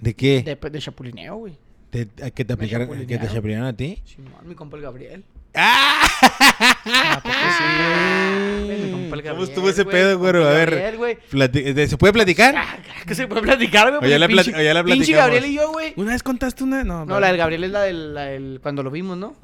[0.00, 0.42] ¿De qué?
[0.42, 1.54] De, de chapulineo, güey.
[1.92, 3.34] ¿De- a ¿Que te aplicaron, que te chapulinearon.
[3.34, 3.98] chapulinaron a ti?
[4.04, 5.24] Sí, no, mi compa el Gabriel.
[5.54, 6.02] ¡Ah!
[6.22, 8.84] ¿A poco sí?
[8.84, 10.46] Mi compa el ¿Cómo Gabriel, estuvo ese güey, pedo, güero?
[10.46, 10.70] A ver.
[10.70, 11.18] Gabriel, güey.
[11.30, 12.54] Plati- ¿de- ¿Se puede platicar?
[12.56, 14.04] Ah, que se puede platicar, güey.
[14.04, 15.24] O ya la pinche- plat- o ya la Pinche platicamos.
[15.26, 15.92] Gabriel y yo, güey.
[15.96, 16.84] ¿Una vez contaste una?
[16.84, 19.34] No, No, la del Gabriel es la del, la del- cuando lo vimos, ¿no?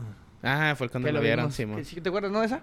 [0.45, 1.51] Ah, fue cuando que lo lo vieron.
[1.53, 1.85] Simón.
[1.85, 2.61] ¿Sí te acuerdas, no, de esa?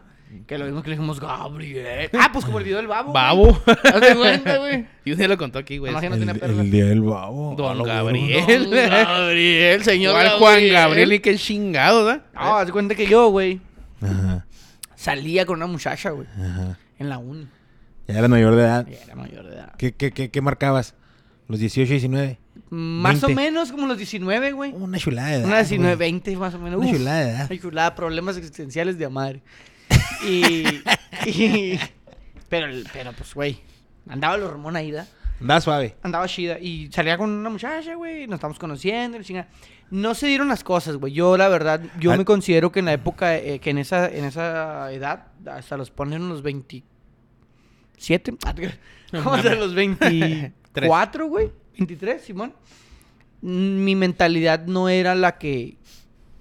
[0.48, 2.10] Que lo vimos que le dijimos, Gabriel.
[2.20, 3.12] Ah, pues como el video del babo.
[3.12, 3.62] Babo.
[3.66, 4.86] Hazte cuenta, güey.
[5.06, 5.92] Y un día lo contó aquí, güey.
[5.92, 6.22] Imagínate.
[6.22, 6.66] el, no tiene perlas.
[6.66, 7.56] el día del babo.
[7.58, 8.64] Don Ah, lo Gabriel.
[8.66, 10.12] Don Gabriel, señor.
[10.12, 12.24] Igual Juan Gabriel y qué chingado, ¿verdad?
[12.34, 13.60] No, haz de cuenta que yo, güey,
[14.02, 14.46] Ajá,
[14.96, 16.78] salía con una muchacha, güey, ajá.
[17.00, 17.48] en la uni.
[18.08, 18.88] Ya eras mayor de edad.
[18.88, 19.74] Y era mayor de edad.
[19.78, 20.96] ¿Qué, qué, qué, qué marcabas?
[21.48, 22.40] ¿Los 18, 19?
[22.74, 23.36] Más o 20.
[23.44, 24.72] menos como los 19, güey.
[24.72, 25.46] Una chulada de edad.
[25.46, 25.98] Una 19, güey.
[26.12, 26.80] 20 más o menos.
[26.80, 27.48] Una Uf, chulada de edad.
[27.52, 29.42] Ay, chulada, problemas existenciales de madre.
[30.24, 30.66] Y,
[31.26, 31.80] y-
[32.48, 33.60] pero, pero pues, güey,
[34.08, 35.06] andaba el hormón ahí, ¿da?
[35.40, 35.96] Da suave.
[36.04, 36.60] Andaba chida.
[36.60, 38.28] Y salía con una muchacha, güey.
[38.28, 39.22] Nos estamos conociendo.
[39.24, 39.48] chingada.
[39.90, 41.12] No se dieron las cosas, güey.
[41.14, 44.08] Yo, la verdad, yo Al- me considero que en la época, eh, que en esa,
[44.08, 48.34] en esa edad, hasta los ponen unos 27.
[49.12, 51.52] Como hasta los 24, güey.
[51.78, 52.54] 23, Simón.
[53.42, 55.76] Mm, Mi mentalidad no era la que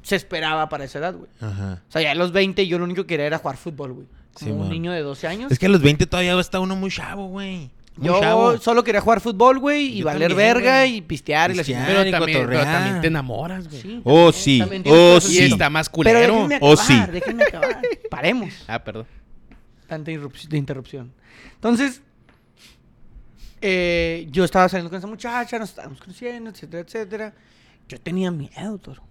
[0.03, 1.31] se esperaba para esa edad, güey.
[1.41, 1.83] Ajá.
[1.89, 4.07] O sea, ya a los 20 yo lo único que quería era jugar fútbol, güey.
[4.35, 4.66] Como Simón.
[4.66, 5.53] un niño de 12 años.
[5.53, 7.70] Es que a los 20 todavía está uno muy chavo, güey.
[7.97, 8.57] Muy Yo chavo.
[8.59, 10.97] solo quería jugar fútbol, güey, y Yo valer también, verga güey.
[10.97, 11.64] y pistear y la.
[11.64, 13.83] Pero también, pero también te enamoras, güey.
[13.83, 14.62] Sí, Oh, sí.
[14.87, 15.28] Oh, eso.
[15.28, 15.45] Y sí.
[15.45, 16.18] está más Pero culero.
[16.35, 17.12] déjenme Oh, acabar, sí.
[17.12, 17.81] déjenme acabar.
[18.11, 18.51] Paremos.
[18.68, 19.07] Ah, perdón.
[19.89, 21.12] Tanta de interrupción.
[21.57, 22.01] Entonces,
[23.61, 27.34] eh, yo estaba saliendo con esa muchacha, nos estábamos conociendo, etcétera, etcétera.
[27.88, 29.02] Yo tenía miedo, Toro.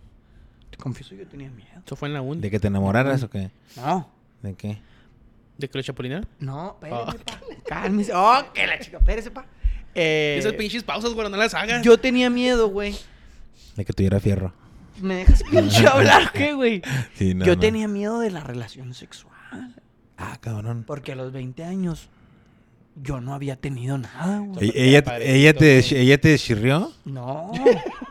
[0.69, 1.81] Te confieso, yo tenía miedo.
[1.85, 2.41] ¿Eso fue en la uni?
[2.41, 3.51] ¿De que te enamoraras o qué?
[3.75, 4.09] No,
[4.41, 4.79] ¿De qué?
[5.57, 6.27] ¿De que lo chapulinaron?
[6.39, 7.23] no, espérese, Oh.
[7.25, 7.39] pa.
[7.67, 8.11] Cálmese.
[8.15, 9.45] Oh, que la chica, espérese, pa.
[9.95, 11.81] Eh, Esas pinches pausas, güey, no las hagas.
[11.83, 12.95] yo tenía miedo, güey.
[13.75, 14.53] De que tuviera fierro.
[15.01, 16.81] ¿Me dejas pinche hablar qué, güey?
[17.15, 17.59] Sí, no, yo no.
[17.59, 19.33] tenía miedo de la relación sexual.
[20.17, 20.83] Ah, cabrón.
[20.85, 22.09] Porque a los 20 años
[23.01, 24.69] yo no había tenido nada, güey.
[24.69, 25.79] ¿E- ¿Ella, ella, te.
[25.99, 26.91] ¿Ella te chirrió?
[27.05, 27.51] No.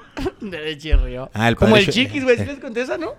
[0.79, 1.31] chirrió.
[1.33, 2.37] Ah, el Como el Ch- chiquis, güey.
[2.37, 3.15] ¿Sí les conté esa, no?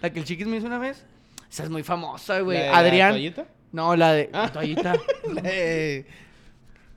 [0.00, 1.04] La que el chiquis me hizo una vez.
[1.50, 2.58] Esa es muy famosa, güey.
[2.58, 3.10] ¿La de la Adrián.
[3.12, 3.44] toallita?
[3.72, 4.30] no, la de.
[4.32, 4.42] Ah.
[4.44, 4.94] la toallita.
[5.44, 6.04] Eh,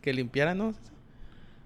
[0.01, 0.73] que limpiara, ¿no?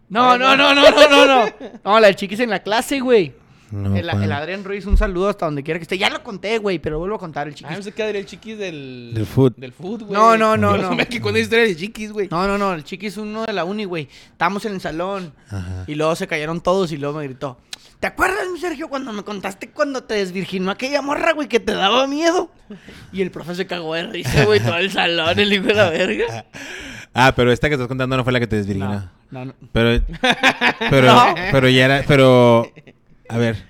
[0.09, 1.51] No, no, no, no, no, no, no.
[1.83, 3.33] No, la del chiquis en la clase, güey.
[3.71, 5.97] No, el, el Adrián Ruiz, un saludo hasta donde quiera que esté.
[5.97, 7.77] Ya lo conté, güey, pero vuelvo a contar el Ah, chiquis.
[7.77, 9.11] no sé qué Adriel Chiquis del...
[9.13, 9.53] Del food.
[9.57, 10.11] Del food, güey.
[10.13, 10.93] No, no, no, no.
[10.95, 12.27] me que con historia de Chiquis, güey.
[12.29, 14.07] No, no, no, el chiquis es uno de la uni, güey.
[14.31, 15.85] Estábamos en el salón Ajá.
[15.87, 17.57] y luego se cayeron todos y luego me gritó.
[17.99, 21.73] ¿Te acuerdas, mi Sergio, cuando me contaste cuando te desvirginó aquella morra, güey, que te
[21.73, 22.49] daba miedo?
[23.13, 25.89] Y el profe se cagó de risa, güey, todo el salón, el hijo de la
[25.89, 26.45] verga.
[27.13, 29.11] Ah, pero esta que estás contando no fue la que te desvirginó.
[29.31, 29.53] No, no, no.
[29.73, 30.01] Pero,
[30.89, 31.35] pero, No.
[31.51, 32.71] pero ya era, pero,
[33.31, 33.65] a ver,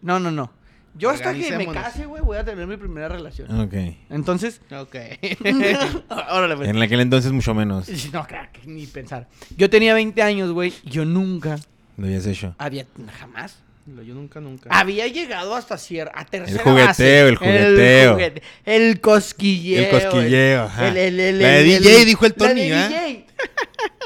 [0.00, 0.52] No, no, no.
[0.94, 3.60] Yo hasta que me case, güey, voy a tener mi primera relación.
[3.60, 3.74] ok.
[4.10, 4.94] Entonces, Ok.
[6.30, 6.68] órale, pues.
[6.68, 8.36] En aquel entonces mucho menos No, que
[8.66, 9.26] ni pensar.
[9.56, 11.58] Yo tenía 20 años, güey, y yo nunca
[11.96, 12.54] lo habías hecho.
[12.58, 12.84] había,
[13.18, 13.56] jamás,
[13.86, 14.68] No, Yo nunca, nunca.
[14.70, 17.28] había llegado hasta cierta, a tercera jugueteo, base.
[17.28, 18.12] el jugueteo.
[18.14, 19.84] juguete- El, cosquilleo.
[19.84, 20.88] El cosquilleo, ajá.
[20.88, 22.88] El, el, el, La de el- DJ el- dijo el la Tony, de ¿ah?
[22.88, 23.26] DJ.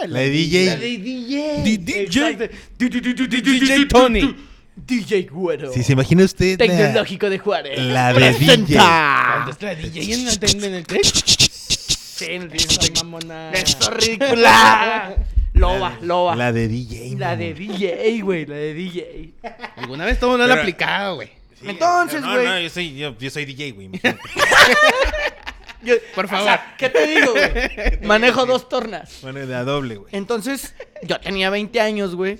[0.08, 0.66] La de DJ.
[0.70, 1.62] La de DJ.
[1.64, 3.42] DJ.
[3.42, 4.36] DJ Tony.
[4.76, 5.72] DJ Güero.
[5.72, 7.78] Si se imagina usted la, Tecnológico de Juárez.
[7.78, 9.34] la de Presenta.
[9.38, 11.02] ¿Dónde está la DJ en el, en el tech?
[11.04, 12.92] Sí, en el Esa DJ.
[13.04, 13.50] mamona.
[13.52, 15.16] Esto es ridícula.
[15.54, 16.36] Loba, loba.
[16.36, 17.16] la de DJ.
[17.18, 17.38] La no.
[17.38, 19.32] de DJ, güey, la de DJ.
[19.76, 21.28] Alguna vez todo no lo ha aplicado, güey.
[21.60, 22.44] Sí, Entonces, no, güey.
[22.44, 23.88] No, yo soy, yo, yo soy DJ, güey.
[26.14, 26.44] Por o favor.
[26.46, 28.00] sea, ¿Qué te digo, güey?
[28.02, 29.18] Manejo dos tornas.
[29.22, 30.08] bueno, de a doble, güey.
[30.14, 32.38] Entonces, yo tenía 20 años, güey.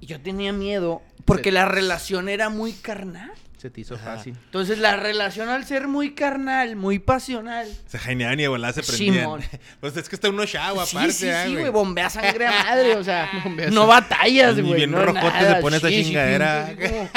[0.00, 3.30] Y yo tenía miedo porque la relación era muy carnal.
[3.56, 4.16] Se te hizo Ajá.
[4.16, 4.34] fácil.
[4.44, 7.66] Entonces la relación al ser muy carnal, muy pasional.
[7.86, 9.14] Se jaineaban y volada se prendían.
[9.24, 9.40] Simón.
[9.80, 11.60] pues es que está uno chavo Sí, aparte, sí, ah, sí, güey.
[11.62, 14.74] güey, bombea sangre a madre, o sea, Bombea no batallas, Y güey.
[14.74, 16.66] bien no rojote nada, se pone esa sí, sí, chingadera.
[16.76, 17.10] pinche, como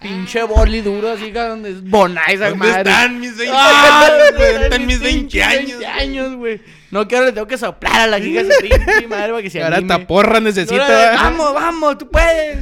[0.00, 2.90] Pinche boli duro, así, cabrón, es bonai esa ¿Dónde madre.
[2.90, 4.30] están mis 20 Ah, años, güey?
[4.32, 5.78] ¿dónde ¿Dónde están mis 20 pinches años?
[5.78, 6.60] 20 años, güey.
[6.90, 9.50] No, que ahora le tengo que soplar a la giga ese pinche madre para que
[9.50, 9.94] se Ahora anime.
[10.00, 11.12] taporra No, necesita.
[11.14, 12.58] Vamos, vamos, tú puedes.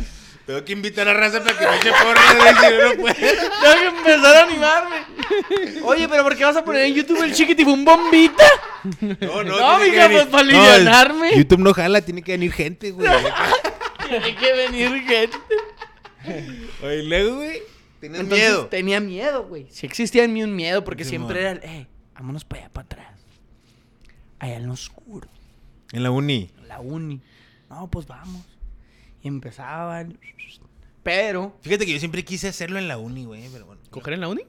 [0.48, 3.14] Tengo que invitar a raza para que me eche porra, no, no puedo.
[3.14, 4.96] Tengo que empezar a animarme.
[5.84, 8.44] Oye, pero ¿por qué vas a poner en YouTube el chiquitifún bombita?
[9.02, 11.36] No, No, tiene que mija, venir- pues, para No, alivianarme.
[11.36, 13.06] YouTube no jala, tiene que venir gente, güey.
[14.08, 15.36] Tiene que venir gente.
[16.82, 17.60] Oye, luego, güey,
[18.00, 18.66] tienes Entonces miedo.
[18.68, 19.66] tenía miedo, güey.
[19.70, 22.72] Sí existía en mí un miedo porque Sí, siempre era el, eh, vámonos para allá,
[22.72, 23.06] para atrás.
[24.38, 25.28] Allá en lo oscuro,
[25.92, 26.50] En la uni.
[26.58, 27.20] en la uni.
[27.68, 28.46] No, pues vamos.
[29.22, 30.18] Y empezaban.
[31.02, 33.80] Pero, Fíjate que yo siempre quise hacerlo en la uni, güey, pero bueno.
[33.90, 34.42] ¿Coger en la uni?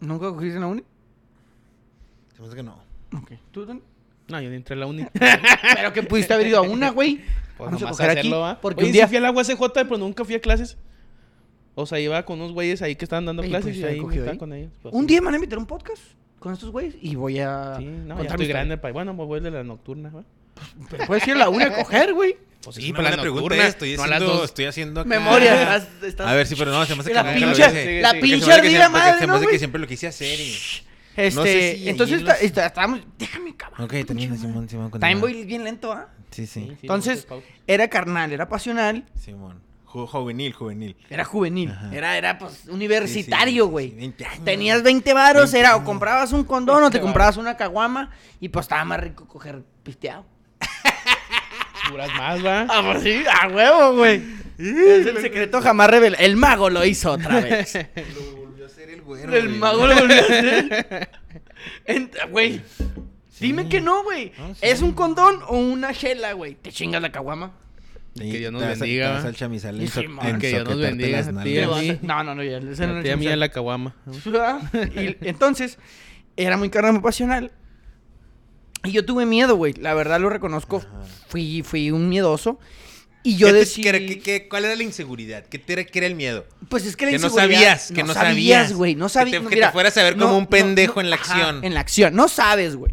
[0.00, 0.82] ¿nunca cogiste en la uni?
[2.34, 2.76] Se me hace que no.
[3.16, 3.32] Ok.
[3.50, 3.80] ¿Tú, Tony?
[4.28, 5.06] No, yo ni entré en la uni.
[5.74, 7.20] Pero que pudiste haber ido a una, güey.
[7.56, 8.18] Pues Vamos a coger aquí.
[8.20, 8.60] hacerlo, ¿va?
[8.60, 9.08] Porque Oye, un sí día...
[9.08, 10.76] fui a la UACJ, pero nunca fui a clases.
[11.74, 14.16] O sea, iba con unos güeyes ahí que estaban dando clases pues, y ahí me
[14.16, 14.72] estaba con ellos.
[14.82, 15.06] pues, Un sí.
[15.08, 16.02] día me van a invitar a un podcast
[16.38, 17.76] con estos güeyes y voy a...
[17.78, 20.24] Sí, no, ya estoy grande para Bueno, me voy de la nocturna, ¿va?
[20.90, 22.36] Pero puedes ir a la uni a coger, güey.
[22.62, 23.66] Pues Es sí, una para la pregunta, nocturna.
[23.68, 24.44] Estoy no haciendo, dos.
[24.46, 25.76] estoy haciendo acá- Memoria.
[26.02, 28.52] estás- A ver, sí, pero no, se me hace que La pinche, la pinche me
[28.52, 30.56] hace que ardida madre, Se me ¿no, hace que siempre lo quise hacer y...
[31.16, 33.00] Este, No sé si entonces ahí está- los- está- estábamos...
[33.18, 33.82] Déjame acabar.
[33.82, 34.90] Ok, termina, Simón, Simón.
[34.92, 36.08] También voy bien lento, ¿ah?
[36.30, 36.60] Sí, sí.
[36.62, 39.60] Sí, sí, Entonces, pues, era carnal, era pasional, Simón.
[39.86, 40.96] Ju- Juvenil, juvenil.
[41.10, 41.70] era juvenil.
[41.70, 41.90] Ajá.
[41.94, 43.90] Era, era, pues, universitario, Sí, sí, güey.
[43.90, 44.44] sí, 20 años.
[44.44, 48.10] Tenías 20 varos, 20 era o comprabas un condón o te 20 comprabas una caguama
[48.40, 50.24] y pues estaba más rico coger pisteado.
[51.90, 52.66] Duras más, ¿va?
[52.68, 54.22] Ah, pues sí, a huevo, güey.
[54.58, 56.22] Es el secreto jamás revelado.
[56.24, 57.74] El mago lo hizo otra vez.
[57.74, 59.58] Lo volvió a hacer el güero, el güey.
[59.58, 61.08] mago lo volvió a hacer.
[61.86, 62.60] Ent- Güey,
[63.40, 64.32] dime que no, güey.
[64.38, 64.60] No, sí.
[64.62, 66.54] ¿Es un condón o una chela, güey?
[66.54, 67.52] Te chingas la caguama.
[68.16, 69.28] Y Que Dios nos te vas a- bendiga, te vas ¿va?
[69.28, 70.26] al chamizal Y en so- Simón.
[70.26, 71.98] en Que Dios nos soquetarte bendiga, las a.
[72.02, 72.58] No, no, no, ya.
[72.58, 73.94] ese no La tía mía la caguama.
[74.96, 75.78] Y entonces,
[76.36, 77.50] era muy carnal, muy pasional.
[78.84, 79.72] Y yo tuve miedo, güey.
[79.74, 80.84] La verdad lo reconozco.
[81.28, 82.58] Fui, fui un miedoso.
[83.26, 85.46] Y yo ¿Qué te- ¿Cuál era la inseguridad?
[85.46, 86.44] ¿Qué, te era, qué era el miedo?
[86.68, 88.72] Pues es que la Que no inseguridad- sabías, que no sabías.
[88.74, 88.94] güey.
[88.96, 89.42] No Que sabías.
[89.42, 91.64] te- que te fueras a ver como un pendejo en la acción.
[91.64, 92.14] en la acción.
[92.14, 92.92] No sabes, güey.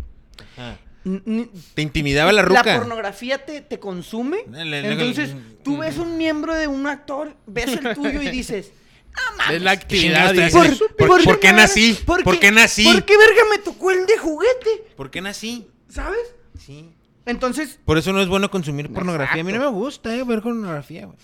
[1.74, 2.64] ¿Te intimidaba la ruca?
[2.64, 4.46] La pornografía te, te consume.
[4.54, 5.32] Entonces,
[5.64, 8.72] tú ves un miembro de un actor, ves el tuyo y dices,
[9.16, 9.56] no mames.
[9.58, 10.34] Es la ¿Qué actividad.
[10.34, 10.78] te hacen?
[10.98, 11.98] ¿Por- por qué nací?
[12.06, 12.84] ¿Por qué nací?
[12.86, 14.84] ¿Por qué verga me tocó el de juguete?
[14.96, 15.68] ¿Por qué nací?
[15.92, 16.36] ¿Sabes?
[16.60, 16.92] Sí.
[17.26, 19.42] Entonces, Por eso no es bueno consumir pornografía.
[19.42, 21.18] A mí no me gusta eh, ver pornografía, güey.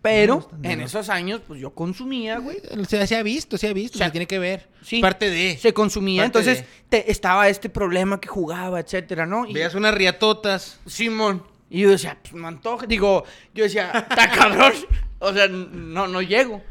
[0.00, 0.84] pero gusta, en no.
[0.84, 2.58] esos años, pues yo consumía, güey.
[2.86, 4.68] Se, se ha visto, se ha visto, O sea, se tiene que ver.
[4.82, 5.00] sí.
[5.00, 5.56] Parte de.
[5.56, 9.46] Se consumía, Parte entonces te- estaba este problema que jugaba, etcétera, ¿no?
[9.46, 10.78] Y- Veas unas riatotas.
[10.86, 11.42] Simón.
[11.70, 12.86] Y yo decía, pues me antoja.
[12.86, 13.24] Digo,
[13.54, 14.72] yo decía, está cabrón.
[15.18, 16.62] O sea, no, no llego.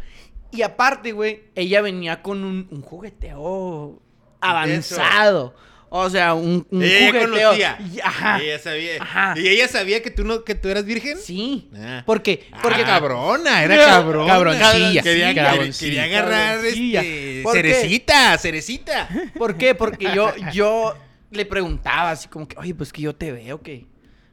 [0.52, 4.00] Y aparte, güey, ella venía con un, un jugueteo
[4.40, 5.54] avanzado.
[5.96, 7.30] O sea, un, un ella jugueteo.
[7.50, 7.78] conocía.
[7.94, 8.42] Y- Ajá.
[8.42, 8.92] Ella sabía.
[9.00, 9.34] Ajá.
[9.38, 11.20] ¿Y ella sabía que tú, no, que tú eras virgen?
[11.20, 11.70] Sí.
[11.76, 12.02] Ah.
[12.04, 14.34] Porque, Porque porque cabrona, era Ah, cabrona.
[14.34, 16.02] cabroncilla, Quería, cabroncilla.
[16.04, 17.02] quería agarrar Cabroncilla.
[17.02, 17.62] este, ¿Por qué?
[17.62, 19.10] cerecita, cerecita.
[19.38, 19.76] ¿Por qué?
[19.76, 20.98] Porque yo, yo
[21.30, 23.86] le preguntaba así como que, oye, pues que yo te veo que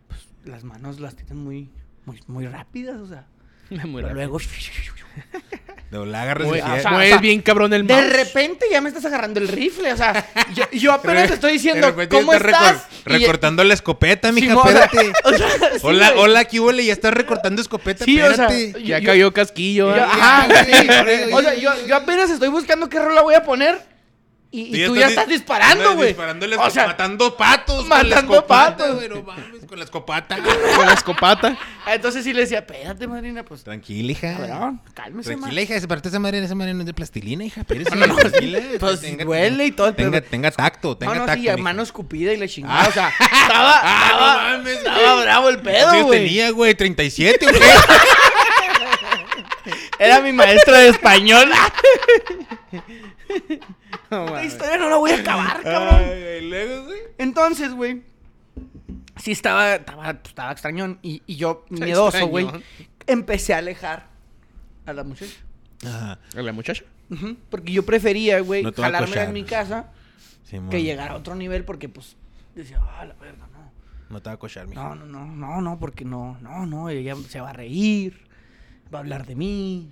[0.08, 1.68] pues, las manos las tienes muy,
[2.06, 3.26] muy, muy rápidas, o sea.
[3.70, 4.14] Muy pero rápido.
[4.14, 4.38] luego.
[5.90, 9.92] No, la o sea, bien cabrón el De repente ya me estás agarrando el rifle,
[9.92, 10.24] o sea,
[10.54, 13.74] yo, yo apenas te estoy diciendo, de repente ¿cómo ya estás recor- Y- recortando la
[13.74, 15.12] escopeta, mija, espérate.
[15.24, 16.22] o sea, sí, hola, güey.
[16.24, 18.84] hola, aquí huele, ya estás recortando escopeta, Sí, o sea, espérate.
[18.84, 19.96] Ya yo- cayó casquillo.
[19.96, 20.64] Yo- ajá, Ya,
[21.26, 21.32] sí.
[21.32, 23.89] O sea, yo, yo apenas estoy buscando qué rola voy a poner
[24.52, 26.08] y, y tú ya estás dis- disparando, güey.
[26.08, 27.86] disparándole, O sea, matando patos.
[27.86, 28.46] matando con la escopeta,
[28.76, 29.08] patos.
[29.08, 30.36] no mames, con la escopata.
[30.76, 31.56] Con la escopata.
[31.86, 34.36] entonces sí le decía, espérate, madrina, pues, Tranquila, hija.
[34.36, 35.36] cabrón, cálmese.
[35.36, 37.60] Tranquila, hija, esa parte esa madre, esa madre no es de plastilina, hija.
[37.60, 38.58] Espérese, tranquila.
[38.80, 41.40] Pues Tenga- duele y todo el Tenga, tenga tacto, tenga no, no, tacto.
[41.42, 41.56] sí, mija.
[41.58, 45.22] mano escupida y la chingada, o sea, estaba, Ah, estaba, no mames, estaba güey.
[45.24, 46.24] bravo el pedo, ¿Cuántos años güey.
[46.26, 46.74] tenía, güey?
[46.74, 47.60] ¿37 o qué?
[50.04, 51.48] Era mi maestra de español.
[54.10, 55.94] Esta historia no la voy a acabar, cabrón.
[55.94, 56.98] Ay, güey, luego, güey.
[57.18, 58.02] Entonces, güey.
[59.16, 60.98] Sí, estaba, estaba, pues, estaba extrañón.
[61.02, 62.48] Y, y yo, miedoso, güey.
[63.06, 64.06] Empecé a alejar
[64.86, 65.36] a la muchacha.
[65.86, 66.18] Ajá.
[66.36, 66.84] ¿A la muchacha?
[67.10, 69.90] Ujú, Porque yo prefería, güey, No jalármela en mi casa
[70.70, 72.16] que llegar a otro nivel porque, pues,
[72.54, 73.72] decía, ah, la verga, no.
[74.10, 74.82] No te va a cochar, mija.
[74.82, 78.26] No, no, no, no, no, porque no, no, no, ella se va a reír,
[78.92, 79.88] va a hablar de mí.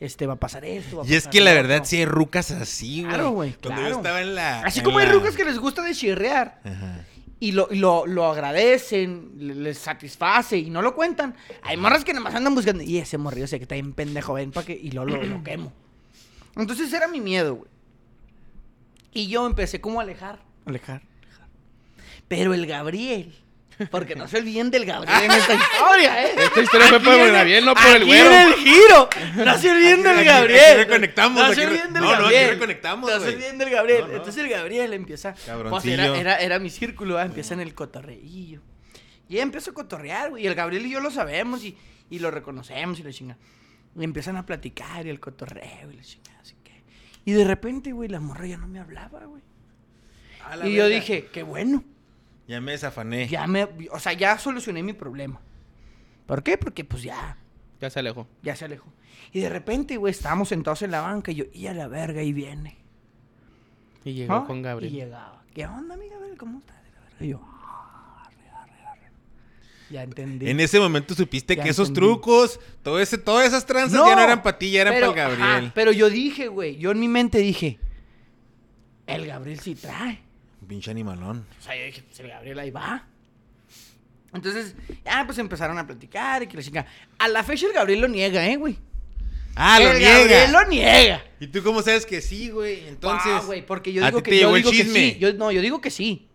[0.00, 0.98] Este, va a pasar esto.
[0.98, 1.86] va a Y es que la verdad otro".
[1.88, 3.08] sí hay rucas así, güey.
[3.14, 3.88] Claro, güey, Cuando claro.
[3.88, 4.60] yo estaba en la...
[4.60, 7.04] Así en como hay la- rucas que les gusta de chirrear Ajá.
[7.40, 11.34] y lo, y lo, lo agradecen, le- les satisface y no lo cuentan.
[11.62, 12.82] Hay morras que nada más andan buscando.
[12.82, 14.72] Y ese morrillo sé que está bien pendejo, ven para que.
[14.74, 15.72] Y lo, lo, lo quemo.
[16.56, 17.70] Entonces era mi miedo, güey.
[19.12, 20.40] Y yo empecé como a alejar.
[20.66, 21.48] Alejar, alejar.
[22.28, 23.34] Pero el Gabriel.
[23.90, 26.30] Porque no se olviden del Gabriel en esta historia, ¿eh?
[26.38, 28.28] Esta historia fue Aquí por viene- Gabriel, no por el güero.
[28.30, 29.08] viene el giro.
[29.44, 30.60] No se olviden del Gabriel.
[30.64, 32.50] aquí reconectamos, No se olviden del no, no, aquí Gabriel.
[32.50, 34.00] reconectamos, No se olviden del Gabriel.
[34.02, 34.12] No, no.
[34.14, 35.34] Entonces el Gabriel empieza.
[35.68, 37.22] Pues era, era, era mi círculo, ¿va?
[37.24, 38.62] empieza en el cotorreillo.
[39.28, 40.44] Y empezó a cotorrear, güey.
[40.44, 41.76] Y el Gabriel y yo lo sabemos y,
[42.08, 43.36] y lo reconocemos y la chinga.
[43.98, 46.30] Y empiezan a platicar y el cotorreo y la chinga.
[46.40, 46.82] Así que.
[47.24, 49.42] Y de repente, güey, la morra ya no me hablaba, güey.
[50.64, 51.82] Y yo dije, qué bueno.
[52.48, 53.28] Ya me desafané.
[53.28, 53.68] Ya me.
[53.90, 55.40] O sea, ya solucioné mi problema.
[56.26, 56.56] ¿Por qué?
[56.58, 57.36] Porque pues ya.
[57.80, 58.26] Ya se alejó.
[58.42, 58.86] Ya se alejó.
[59.32, 62.22] Y de repente, güey, estábamos sentados en la banca y yo, y a la verga,
[62.22, 62.76] y viene.
[64.04, 64.46] Y llegó ¿Ah?
[64.46, 64.92] con Y Gabriel.
[64.92, 65.42] llegaba.
[65.54, 66.36] ¿Qué onda, mi Gabriel?
[66.38, 66.76] ¿Cómo estás?
[67.20, 67.40] Y Y yo,
[68.24, 69.10] arre, arre, arre.
[69.90, 70.48] Ya entendí.
[70.48, 72.08] En ese momento supiste Ya que esos entendí.
[72.08, 75.26] trucos, todo ese, todas esas tranzas ya no eran para ti, ya eran pero, para
[75.28, 75.72] el ajá, Gabriel.
[75.74, 77.78] pero yo dije, güey, yo en mi mente dije,
[79.06, 80.20] el Gabriel sí trae.
[80.66, 81.46] Pinche animalón.
[81.60, 83.06] O sea, yo dije, pues el Gabriel ahí va.
[84.32, 86.86] Entonces, ya pues empezaron a platicar y que la chica.
[87.18, 88.76] A la fecha el Gabriel lo niega, ¿eh, güey?
[89.54, 90.18] Ah, lo el niega.
[90.18, 91.24] Gabriel lo niega.
[91.40, 92.86] ¿Y tú cómo sabes que sí, güey?
[92.88, 93.32] Entonces.
[93.32, 95.16] Ah, güey, porque yo ¿a digo que yo digo que sí.
[95.18, 96.28] Yo, no, yo digo que sí.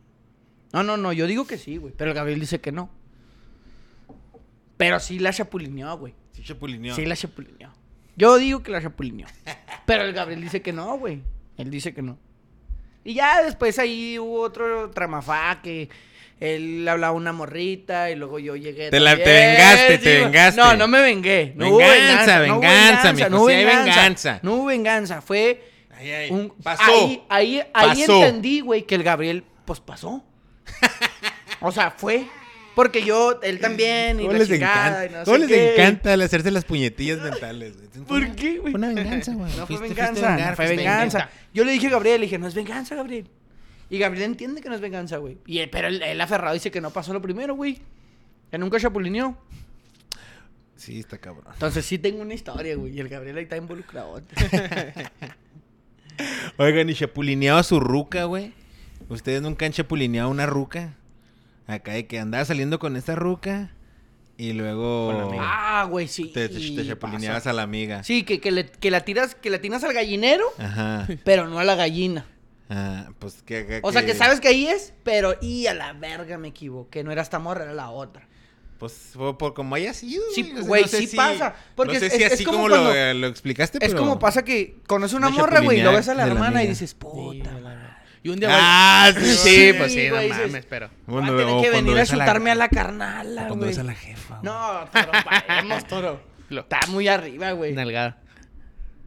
[0.73, 1.93] No, no, no, yo digo que sí, güey.
[1.95, 2.89] Pero el Gabriel dice que no.
[4.77, 6.15] Pero sí la chapulineó, güey.
[6.31, 6.95] Sí, chapulineó.
[6.95, 7.71] Sí la chapulineó.
[8.15, 9.27] Yo digo que la chapulineó.
[9.85, 11.21] Pero el Gabriel dice que no, güey.
[11.57, 12.17] Él dice que no.
[13.03, 15.89] Y ya después ahí hubo otro tramafá que
[16.39, 18.89] él hablaba una morrita y luego yo llegué.
[18.89, 20.61] Te la- te también, vengaste, te vengaste.
[20.61, 21.53] No, no me vengué.
[21.55, 24.39] No hubo Venganza, no hubo venganza, mijo, no hubo venganza.
[24.41, 25.21] No hubo venganza.
[25.21, 25.63] Fue
[25.97, 26.83] ay, un- Pasó.
[26.83, 30.23] Ahí, ahí, ahí entendí, güey, que el Gabriel, pues pasó.
[31.61, 32.25] o sea, fue.
[32.75, 35.05] Porque yo, él también, y ¿Cómo la les chingada, encanta?
[35.05, 35.73] y no ¿Cómo sé les qué.
[35.73, 38.05] encanta el hacerse las puñetillas mentales, güey?
[38.05, 38.71] ¿Por qué, güey?
[38.71, 39.51] Fue una venganza, güey.
[39.57, 41.17] No fue Fuiste- fuiste venganza, a vengar, no fue fuiste a venganza.
[41.19, 41.33] vengar.
[41.53, 43.27] Yo le dije a Gabriel, le dije, no es venganza, Gabriel.
[43.89, 45.37] Y Gabriel entiende que no es venganza, güey.
[45.45, 47.79] Y él- pero él, él aferrado dice que no pasó lo primero, güey.
[48.49, 49.37] Que nunca chapulineó.
[50.77, 51.45] Sí, está cabrón.
[51.53, 52.95] Entonces sí tengo una historia, güey.
[52.95, 54.21] Y el Gabriel ahí está involucrado.
[56.57, 58.53] Oigan, y chapulineado a su ruca, güey.
[59.09, 60.95] ¿Ustedes nunca han chapulineado una ruca?
[61.71, 63.71] Acá de que andaba saliendo con esta ruca
[64.37, 65.43] y Con la luego amiga.
[65.45, 66.31] ah, güey, sí.
[66.33, 68.03] te, te, te chapulineabas a la amiga.
[68.03, 71.07] Sí, que, que, le, que la tiras, que la tiras al gallinero, Ajá.
[71.23, 72.25] pero no a la gallina.
[72.69, 75.93] Ah, pues que, que- O sea, que sabes que ahí es, pero y a la
[75.93, 77.03] verga me equivoqué.
[77.03, 78.27] No era esta morra, era la otra.
[78.79, 80.23] Pues por, por como haya sido.
[80.33, 82.43] Sí, güey, no sé sí si- pasa, porque no sé es- si es- es así
[82.45, 83.99] como como, cuando- lo, eh, lo explicaste, Es pero...
[83.99, 86.67] como pasa que conoces una Una morra, güey, y lo ves a la hermana y
[86.67, 87.51] dices, puta.
[87.59, 87.90] madre.
[88.23, 90.89] Y un día Ah, va- sí, sí, pues sí, no güey, dices, mames, pero.
[91.09, 93.69] Va a tener que venir a la- chutarme a la carnala, Cuando güey.
[93.69, 94.35] ves a la jefa.
[94.41, 94.43] güey.
[94.53, 96.23] No, toro, paremos, toro.
[96.49, 97.73] Lo- Está muy arriba, güey.
[97.73, 98.17] Nalgada.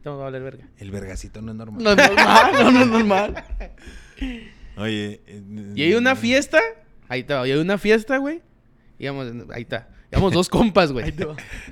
[0.03, 0.65] Te va a valer verga.
[0.77, 1.83] El vergacito no es normal.
[1.83, 3.43] No es normal, no, no es normal.
[4.77, 5.21] Oye.
[5.27, 5.43] eh,
[5.75, 6.59] Y hay una fiesta.
[7.07, 8.41] Ahí está, y hay una fiesta, güey.
[8.99, 9.89] Íbamos, ahí está.
[10.11, 11.13] Íbamos dos compas, güey.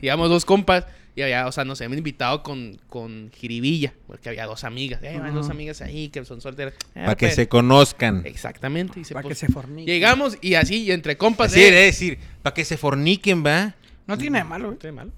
[0.02, 0.86] Íbamos dos compas.
[1.16, 3.94] Y había, o sea, nos habían invitado con, con jiribilla.
[4.08, 5.02] Porque había dos amigas.
[5.04, 6.74] Eh, van dos amigas ahí que son solteras.
[6.96, 8.24] Ah, Para que pues, se conozcan.
[8.26, 9.00] Exactamente.
[9.00, 9.92] Y se, Para que se fornique.
[9.92, 11.52] Llegamos y así, y entre compas.
[11.52, 13.76] Así eh, de decir, para que se forniquen, ¿va?
[14.08, 14.74] No tiene de malo, güey.
[14.76, 15.12] Estoy malo.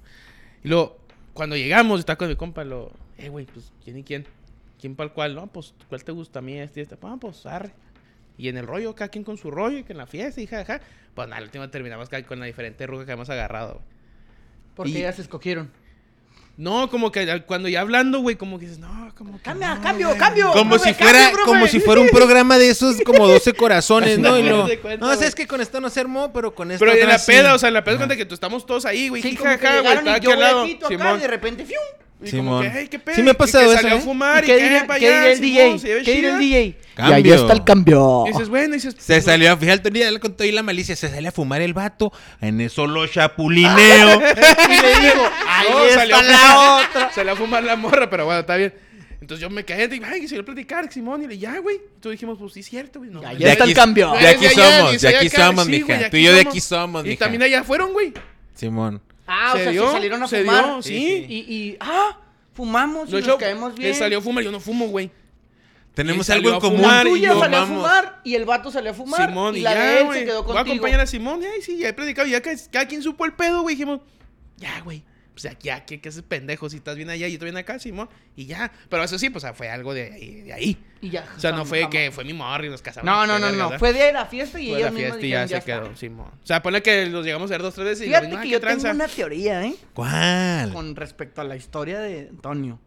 [0.63, 0.97] Y luego,
[1.33, 4.25] cuando llegamos, está con mi compa, lo, eh, güey, pues, ¿quién y quién?
[4.81, 5.33] ¿Quién para el cual?
[5.33, 6.59] No, pues, ¿cuál te gusta a mí?
[6.59, 6.97] Este y este.
[7.03, 7.71] Ah, pues, arre.
[8.37, 10.47] Y en el rollo, cada quien con su rollo y que en la fiesta y
[10.47, 10.81] jajaja.
[11.13, 13.85] Pues nada, al último terminamos cada- con la diferente ruga que hemos agarrado, güey.
[14.75, 15.71] Porque Y- ya se escogieron.
[16.57, 19.43] No, como que al- cuando ya hablando, güey, como que dices, no, como que.
[19.43, 20.19] Cambia, no, cambio, güey".
[20.19, 20.51] cambio.
[20.53, 24.19] Como profe, si fuera, cambio, como si fuera un programa de esos como 12 corazones,
[24.19, 24.39] ¿no?
[24.39, 24.79] Y no, güey.
[25.23, 27.31] es que con esto no se armó, pero con esto Pero en la sí".
[27.33, 29.21] peda, o sea, en la peda cuenta que tú estamos todos ahí, güey.
[29.21, 30.63] Sí, jajaja, güey, está aquí al lado.
[30.65, 31.81] acá, de repente, ¡fium!
[32.23, 32.45] Y Simón.
[32.47, 33.15] como que, hey, qué pedo.
[33.17, 33.99] Sí me ha Y pasado que eso, salió ¿eh?
[33.99, 36.03] a fumar y, ¿Qué que, diría, "Eh, pa' qué allá, diría el Simón, DJ?
[36.03, 36.37] ¿Qué el chida".
[36.37, 36.77] DJ?
[36.95, 37.17] Cambio.
[37.17, 38.23] Y ahí está el cambio.
[38.25, 40.95] Y dices, bueno, y dices, Se salió, fíjate, un día él contó ahí la malicia,
[40.95, 43.69] se sale a fumar el vato, en eso lo chapulineo.
[44.69, 47.11] Y le digo, ahí No, está salió a la fumar- otra.
[47.15, 48.73] Salió a fumar la morra, pero bueno, está bien.
[49.21, 51.23] Entonces yo me caí y dije, ay, que se iba a platicar, Simón.
[51.23, 51.77] Y le ya, güey.
[51.77, 53.09] Entonces dijimos, pues sí, es cierto, güey.
[53.11, 54.11] No, Ya, está el cambio.
[54.11, 56.09] De aquí somos, de aquí somos, mija.
[56.09, 58.13] Tú y yo de aquí somos, Y también allá fueron, güey.
[58.53, 59.01] Simón.
[59.27, 60.65] Ah, o Se sea, dio, se salieron a se fumar.
[60.65, 61.25] dio, sí.
[61.27, 62.17] Y, y, ah,
[62.53, 63.95] fumamos y nos caemos él bien.
[63.95, 65.09] salió a fumar, yo no fumo, güey.
[65.95, 66.77] Tenemos Y algo en común.
[66.81, 69.27] fumar Tú y ya yo, salió a fumar y el vato salió a fumar.
[69.29, 70.19] Simón, y y, la ya, de él güey.
[70.19, 70.75] se quedó Voy a contigo.
[70.75, 72.27] acompañar a Simón, y ay, sí, ya he predicado.
[72.27, 73.75] Ya cada, cada quien supo el pedo, güey.
[73.75, 74.01] Dijimos,
[74.57, 75.03] ya, güey.
[75.33, 77.77] pues aquí, aquí, que ese pendejo, si estás bien allá y yo estoy bien acá,
[77.79, 78.71] Simón, y ya.
[78.89, 80.41] Pero eso sí, pues o sea, fue algo de ahí.
[80.41, 80.77] De ahí.
[81.01, 81.25] Y ya.
[81.35, 81.91] O sea, no fue jamás.
[81.91, 83.05] que fue mi morra y nos casamos.
[83.05, 83.79] No, no, Qué no, no.
[83.79, 85.83] Fue de la fiesta y Fue ellos la mismos fiesta y ya dijeron, se está.
[85.87, 86.31] quedó, Simón.
[86.41, 88.47] O sea, ponle que los llegamos a ver dos, tres veces y Fíjate mismo, que
[88.47, 88.87] "Ah, yo ¿qué tranza?".
[88.89, 89.75] tengo una teoría, ¿eh?
[89.93, 90.71] ¿Cuál?
[90.73, 92.79] Con respecto a la historia de Antonio.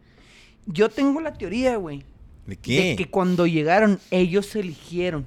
[0.65, 2.03] Yo tengo la teoría, güey.
[2.49, 2.95] ¿De De qué?
[2.97, 5.25] que cuando llegaron, ellos se eligieron.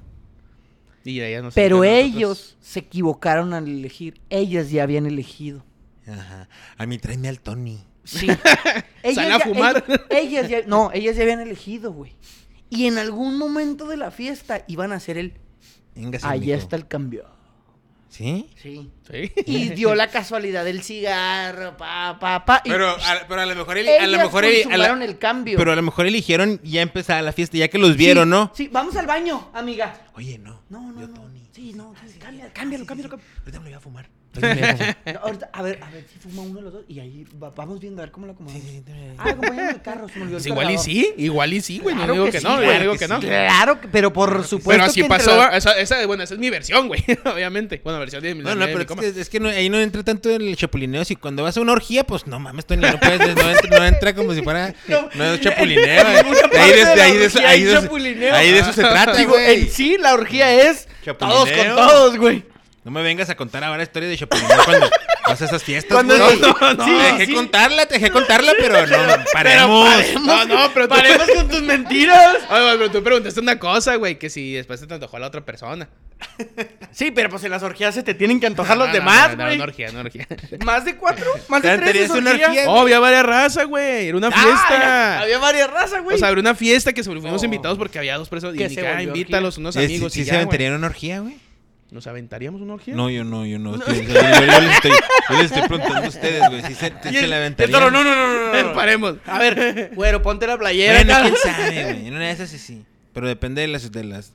[1.05, 4.21] Y no se Pero a ellos se equivocaron al elegir.
[4.29, 5.63] Ellas ya habían elegido.
[6.07, 6.47] Ajá.
[6.77, 7.79] A mí tráeme al Tony.
[8.03, 8.27] Sí.
[9.13, 9.83] ¿Salen a ya- fumar?
[9.87, 12.13] Ellas, ellas ya, no, ellas ya habían elegido, güey.
[12.69, 15.33] Y en algún momento de la fiesta iban a hacer el.
[15.95, 17.25] Venga, sí, Allá está el cambio.
[18.09, 18.49] ¿Sí?
[18.61, 18.89] Sí.
[19.11, 19.31] Sí.
[19.45, 22.61] Y dio la casualidad del cigarro, pa, pa, pa.
[22.63, 23.77] y Pero a, pero a lo mejor...
[23.77, 24.45] eli- a lo mejor...
[24.45, 25.57] eli- a la- consumaron el cambio.
[25.57, 28.51] pero a lo mejor eligieron ya empezar la fiesta, ya que los vieron, Sí, ¿no?
[28.55, 29.93] Sí, vamos al baño, amiga.
[30.15, 30.61] Oye, no.
[30.69, 31.13] No, no, Yo, no.
[31.15, 31.43] Tony.
[31.53, 33.09] Sí, no, sí, cámbialo, sí, cámbialo, sí, cámbialo, sí.
[33.09, 33.23] cámbialo.
[33.41, 34.09] Ahorita me lo voy a fumar.
[34.33, 34.97] Ahorita a fumar.
[35.13, 36.85] No, ahorita, a ver, a ver si fuma uno de los dos.
[36.87, 38.63] Y ahí va- vamos viendo a ver cómo lo acomodamos.
[38.63, 38.93] Sí, sí, sí.
[39.19, 39.29] Ah,
[39.69, 41.93] el carro, se me olvidó el Pues igual y sí, igual y sí, güey.
[41.95, 42.73] Claro no digo que que, sí, no, güey.
[42.73, 43.19] yo digo que que no.
[43.19, 44.71] Claro, que- pero por supuesto.
[44.71, 47.79] Pero así que pasó, esa, esa, bueno, esa es mi versión, güey, obviamente.
[47.83, 50.03] Bueno, versión de mi No, no, mi es que, es que no- ahí no entra
[50.03, 51.03] tanto el chapulineo.
[51.05, 53.85] Si cuando vas a una orgía, pues no mames, Tony, no puedes, no entra, no
[53.85, 54.73] entra como si fuera.
[54.87, 56.07] No, No, es chapulineo.
[56.57, 58.35] ahí de, ahí eso, orgía ahí hay de eso, chapulineo.
[58.35, 59.61] ahí de eso se trata, Digo, güey.
[59.61, 60.87] en sí, la orgía es
[61.17, 62.43] todos con todos, güey.
[62.83, 64.89] No me vengas a contar ahora historia de chapulineo cuando
[65.27, 65.91] vas a esas fiestas.
[65.93, 66.39] Cuando- güey.
[66.39, 67.33] no, no, No, sí, dejé sí.
[67.33, 68.97] contarla, te dejé contarla, pero no,
[69.31, 69.95] paremos.
[70.21, 72.37] No, no, pero tú, Paremos con tus mentiras.
[72.49, 75.19] Ay, güey, pero tú preguntaste una cosa, güey, que si después se te antojó a
[75.21, 75.87] la otra persona.
[76.91, 79.29] Sí, pero pues en las orgías se te tienen que antojar los No, no, demás,
[79.31, 79.55] no, no, güey.
[79.55, 80.27] una orgía, una orgía.
[80.65, 81.25] ¿Más de cuatro?
[81.49, 82.47] ¿Más de ¿Te tres una orgía?
[82.47, 82.69] orgía?
[82.69, 84.07] Oh, había varias razas, güey.
[84.09, 85.19] Era una Ah, fiesta.
[85.21, 86.15] había varias razas, güey.
[86.15, 87.45] O sea, era una fiesta que se- fuimos Oh.
[87.45, 88.55] invitados porque había dos personas.
[88.55, 90.13] Y Que dije, se ah, invítalos, unos amigos.
[90.13, 90.37] ¿Sí, se güey.
[90.41, 91.35] aventarían una orgía, güey?
[91.93, 92.95] ¿Nos aventaríamos una orgía?
[92.95, 93.77] No, yo no, yo no.
[93.77, 94.91] Yo, yo- yo- yo les estoy,
[95.29, 96.61] yo les estoy preguntando a ustedes, güey.
[96.63, 97.79] Si se, Y se el- la el aventarían.
[97.79, 98.73] toro, no, no, no, no, no, no.
[98.75, 99.15] Paremos.
[99.27, 101.03] A ver, güero, ponte la playera.
[101.03, 102.07] Bueno, quién sabe, güey.
[102.07, 102.83] En una de esas sí, sí.
[103.13, 104.33] Pero depende de las, de las,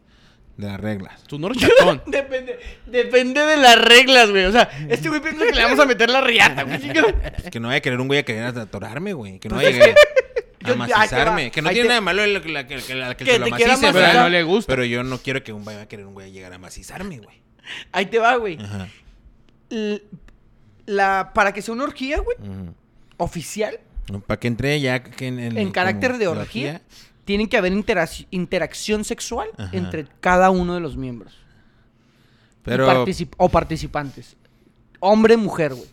[0.56, 1.24] de las reglas.
[1.24, 2.00] Tu norchatón.
[2.06, 4.44] Depende, depende de las reglas, güey.
[4.44, 6.78] O sea, este güey piensa que le vamos a meter la riata, güey.
[6.78, 7.02] Que-
[7.38, 9.40] Pues que no vaya a querer un güey a querer atorarme, güey.
[9.40, 11.42] Que no Pues vaya a, yo- a macizarme.
[11.42, 13.16] ahí te va, Que no tiene te- nada de malo la, la, que- que la-
[13.16, 14.72] que Que se lo te quiera macice, Pero no le gusta.
[14.72, 17.18] Pero yo no quiero que un vaya a querer un güey a llegar a macizarme,
[17.18, 17.40] güey.
[17.92, 18.58] Ahí te va, güey.
[18.60, 18.88] Ajá.
[20.86, 22.36] La, para que sea una orgía, güey,
[23.18, 23.78] oficial,
[24.26, 26.80] Para que entre ya que en, el- en carácter de la orgía,
[27.26, 29.68] tiene que haber interac- interacción sexual Ajá.
[29.76, 31.36] entre cada uno de los miembros.
[32.62, 34.36] Pero, particip- o participantes.
[35.00, 35.88] Hombre, mujer, güey.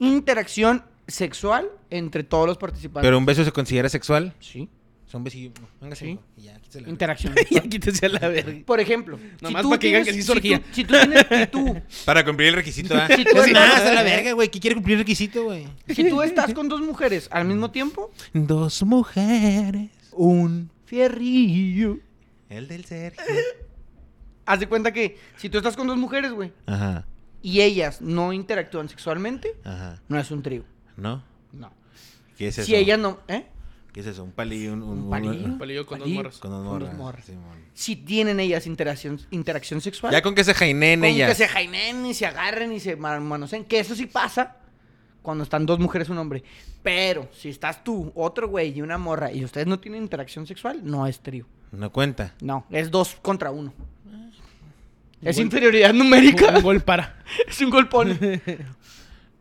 [0.00, 3.06] Interacción sexual entre todos los participantes.
[3.06, 4.34] pero un beso se considera sexual.
[4.40, 4.68] Sí.
[5.10, 5.52] Son besillos.
[5.58, 6.18] No, véngase, Sí.
[6.36, 7.34] y ya, quítese la- Interacción.
[7.50, 8.52] y aquí te sea la verga.
[8.66, 10.62] Por ejemplo, Nomás tú pa' que digan que sí es si tú- orgía.
[10.72, 13.08] Si tú tienes, si tú, Para cumplir el requisito, ¿ah?
[13.16, 14.50] Si tú más, a la verga, güey.
[14.50, 15.66] ¿Qué quiere cumplir el requisito, güey?
[15.88, 19.88] si tú estás con dos mujeres al mismo tiempo, Dos mujeres.
[20.12, 21.98] un fierrillo.
[22.50, 23.22] El del Sergio.
[24.46, 27.06] Haz de cuenta que si tú estás con dos mujeres, güey, Ajá,
[27.42, 30.00] y ellas no interactúan sexualmente, ajá.
[30.08, 30.64] no es un trío.
[30.96, 31.22] ¿No?
[31.52, 31.70] No.
[32.36, 32.66] ¿Qué es eso?
[32.66, 33.44] Si ellas no, ¿eh?
[33.92, 34.22] ¿Qué es eso?
[34.24, 34.82] Un palillo, un...
[34.82, 35.44] Un palillo.
[35.44, 36.18] Un palillo con dos Palillo.
[36.22, 36.38] morras.
[36.38, 36.96] Con dos Con dos morras.
[36.98, 37.24] morras.
[37.24, 37.58] Simón.
[37.74, 40.12] Si tienen ellas interacción, interacción sexual.
[40.12, 41.28] Ya con que se jaineen con ellas.
[41.30, 43.64] que se jainen y se agarren y se man- manoseen.
[43.64, 44.56] Que eso sí pasa
[45.22, 46.44] cuando están dos mujeres y un hombre.
[46.82, 50.80] Pero si estás tú, otro güey y una morra y ustedes no tienen interacción sexual,
[50.84, 51.46] no es trío.
[51.72, 52.34] No cuenta.
[52.40, 53.72] No, es dos contra uno.
[55.22, 56.56] Es Igual- inferioridad Un, numérica.
[56.58, 57.18] un gol para.
[57.48, 58.18] es un golpón.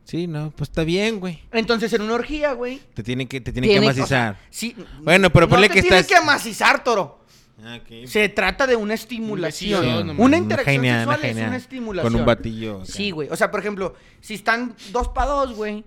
[0.07, 1.41] Sí, no, pues está bien, güey.
[1.51, 2.79] Entonces, en una orgía, güey.
[2.93, 4.05] Te tienen que, te tienen que tiene- amacizar.
[4.05, 7.19] o sea, sí, Bueno, pero no ponle te que estás- que amacizar, toro.
[7.61, 7.79] Ah.
[8.05, 9.81] Se trata de una estimulación.
[9.81, 11.47] besito, una interacción genial, sexual es genial.
[11.49, 12.13] una estimulación.
[12.13, 12.85] Con un batillo.
[12.85, 13.27] Sí, güey.
[13.29, 15.83] O sea, por ejemplo, si están dos para dos, güey,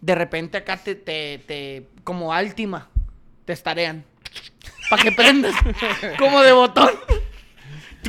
[0.00, 2.90] de repente acá te, te, te, como Altima,
[3.46, 4.04] te estarean.
[4.90, 5.54] Para que prendas.
[6.18, 6.90] como de botón.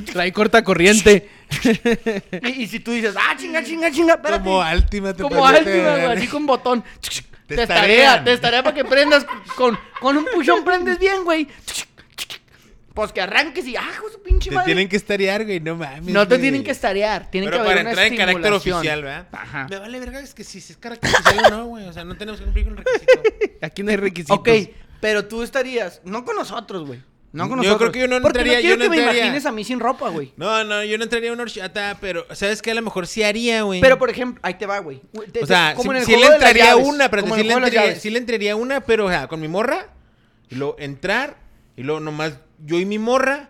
[0.02, 1.30] Trae corta corriente.
[2.42, 4.44] Y, y si tú dices, ah, chinga, chinga, chinga, espérate.
[4.44, 6.84] Como Altima te Como Altima, así con botón.
[7.48, 9.24] Te estarea, te estarea para que prendas
[9.56, 11.48] con, con un puchón prendes bien, güey.
[12.96, 14.66] Pues que arranques y, ah, hijo de su pinche Te madre.
[14.66, 16.12] tienen que estarear, güey, no mames.
[16.12, 16.42] No te güey.
[16.42, 19.28] tienen que estarear, tienen Pero que haber para una entrar en carácter oficial, ¿verdad?
[19.32, 19.68] Ajá.
[19.70, 21.88] Me vale verga, es que si es carácter oficial o no, güey.
[21.88, 23.58] O sea, no tenemos que cumplir con el requisito.
[23.62, 24.38] Aquí no hay requisitos.
[24.40, 24.50] Ok,
[25.02, 27.02] pero tú estarías, no con nosotros, güey.
[27.36, 27.78] No con Yo nosotros.
[27.80, 29.22] creo que yo no Porque entraría- no quiero yo no que me entraría.
[29.24, 30.32] imagines a mí sin ropa, güey.
[30.38, 32.72] No, no, yo no entraría a una horchata, pero ¿sabes qué?
[32.72, 33.82] A lo mejor sí haría, güey.
[33.82, 35.02] Pero, por ejemplo, ahí te va, güey.
[35.12, 37.24] Te- O te- sea, como en el sí le de las entraría llaves, una, pero
[37.24, 38.02] como sí en le, el juego de las entraría, llaves.
[38.02, 39.88] sí le entraría una, pero o sea, con mi morra,
[40.50, 41.36] y luego entrar,
[41.76, 43.50] y luego nomás yo y mi morra,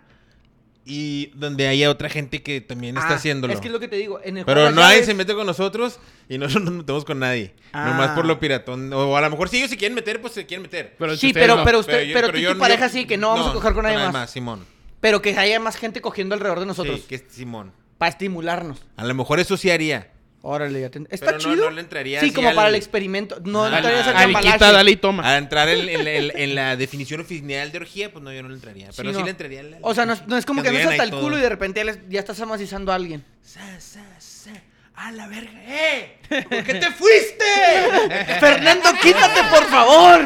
[0.88, 3.88] y donde haya otra gente que también está Ah, haciendo Es que es lo que
[3.88, 4.20] te digo.
[4.22, 7.04] En el Pero juego de nadie se mete con nosotros y nosotros no nos metemos
[7.04, 7.54] con nadie.
[7.72, 7.86] Ah.
[7.90, 8.92] Nomás por lo piratón.
[8.92, 10.94] O a lo mejor si ellos se quieren meter, pues se quieren meter.
[10.98, 11.64] Pero Sí, pero, no.
[11.64, 13.52] pero usted, pero, yo- tú y yo- tu pareja yo- sí, que no vamos a
[13.52, 14.30] coger con nadie más.
[14.30, 14.64] Simón.
[15.00, 17.00] Pero que haya más gente cogiendo alrededor de nosotros.
[17.00, 17.72] Sí, que es Simón.
[17.98, 18.78] Para estimularnos.
[18.96, 20.12] A lo mejor eso sí haría.
[20.48, 21.00] Órale, ya te...
[21.10, 21.64] Está Pero no- chido.
[21.64, 23.38] no le entraría Sí, así como al- para el experimento.
[23.44, 23.70] No Ajá.
[23.70, 25.28] le entrarías al quita, dale y toma.
[25.28, 28.48] A entrar en, en- en- en la definición oficial de orgía, pues no, yo no
[28.50, 28.88] le entraría.
[28.96, 29.24] Pero sí, no.
[29.24, 29.60] le entraría.
[29.60, 31.36] al- O sea, no, es- no es como que no es anduvieran hasta el culo
[31.38, 33.24] y de repente ya, les- ya estás amacizando a alguien.
[33.42, 34.50] Sa, sa, sa.
[34.94, 35.50] ¡A la verga!
[35.66, 36.16] ¡Eh!
[36.48, 37.44] ¿Por qué te fuiste?
[38.40, 40.24] Fernando, quítate, por favor.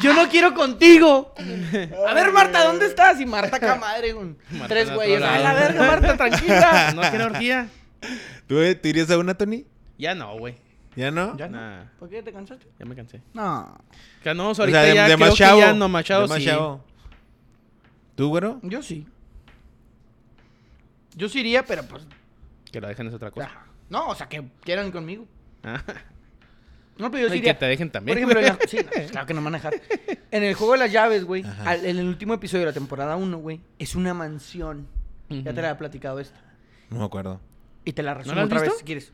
[0.00, 1.34] Yo no quiero contigo.
[2.06, 3.20] A ver, Marta, ¿dónde estás?
[3.20, 5.20] Y Marta acá, madre, un- Marta tres güeyes.
[5.22, 6.92] A la verga, Marta, tranquila.
[6.94, 7.68] No quiero orgía.
[8.46, 9.66] ¿Tú eh, te irías a una, Tony?
[9.98, 10.56] Ya no, güey.
[10.94, 11.36] ¿Ya no?
[11.36, 11.48] ¿Ya?
[11.48, 12.66] Nah, ¿Por qué te cansaste?
[12.78, 13.20] ya me cansé.
[13.34, 13.76] No.
[14.24, 15.60] Canoso, O ahorita sea, de, ya de creo más que chavo.
[15.60, 16.44] ya no, machado sí.
[16.44, 16.82] chavo.
[18.14, 18.60] ¿Tú, güero?
[18.62, 19.06] Yo sí.
[21.14, 22.06] Yo sí iría, pero pues.
[22.72, 23.46] Que la dejen es otra cosa.
[23.46, 23.66] ya.
[23.90, 25.26] No, o sea, que quieran conmigo.
[25.64, 25.82] Ah.
[26.98, 27.52] No, pero yo sí y iría.
[27.54, 28.22] que te dejen también.
[28.26, 29.74] Por ejemplo, sí, no, pues, claro que no manejar.
[30.30, 33.16] En el juego de las llaves, güey, al- en el último episodio de la temporada
[33.16, 34.86] 1, güey, es una mansión.
[35.28, 36.40] Ya te la he platicado esta.
[36.88, 37.38] No me acuerdo.
[37.86, 39.12] Y te la resumo la has otra vez si quieres.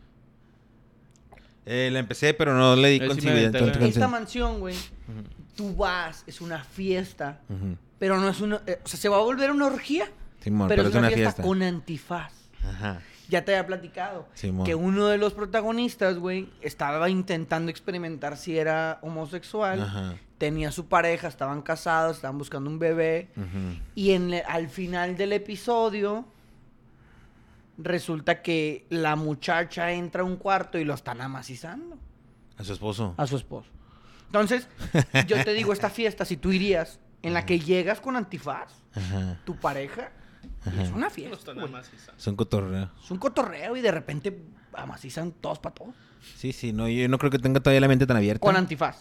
[1.65, 3.55] Eh, la empecé, pero no le di sí continuidad.
[3.83, 4.75] Esta mansión, güey,
[5.55, 7.41] tú vas, es una fiesta,
[8.01, 8.61] pero no es una...
[8.67, 10.11] eh, o sea, se va a volver una orgía,
[10.41, 12.33] Simón, pero, pero, es una, fiesta, con antifaz.
[12.69, 13.01] Ajá.
[13.29, 14.67] Ya te había platicado Simón.
[14.67, 19.83] que uno de los protagonistas, güey, estaba intentando experimentar si era homosexual.
[19.83, 20.15] Ajá.
[20.39, 23.29] Tenía su pareja, estaban casados, estaban buscando un bebé.
[23.37, 23.79] Ujú.
[23.95, 26.25] Y en, le- al final del episodio,
[27.79, 31.99] resulta que la muchacha entra a un cuarto y lo están amacizando
[32.59, 33.15] A su esposo.
[33.17, 33.71] a su esposo.
[34.27, 34.67] Entonces,
[35.27, 39.39] yo te digo, esta fiesta, si tú irías, en la que llegas con antifaz, Ajá.
[39.45, 40.11] tu pareja,
[40.65, 40.83] Ajá.
[40.83, 42.13] es una No fiesta, más esa.
[42.17, 42.91] Son cotorreo.
[43.03, 44.43] Es un cotorreo y de repente
[44.73, 45.95] amacizan todos para todos.
[46.37, 48.41] Sí, sí, no, yo no creo que tenga todavía la mente tan abierta.
[48.41, 48.97] Con antifaz.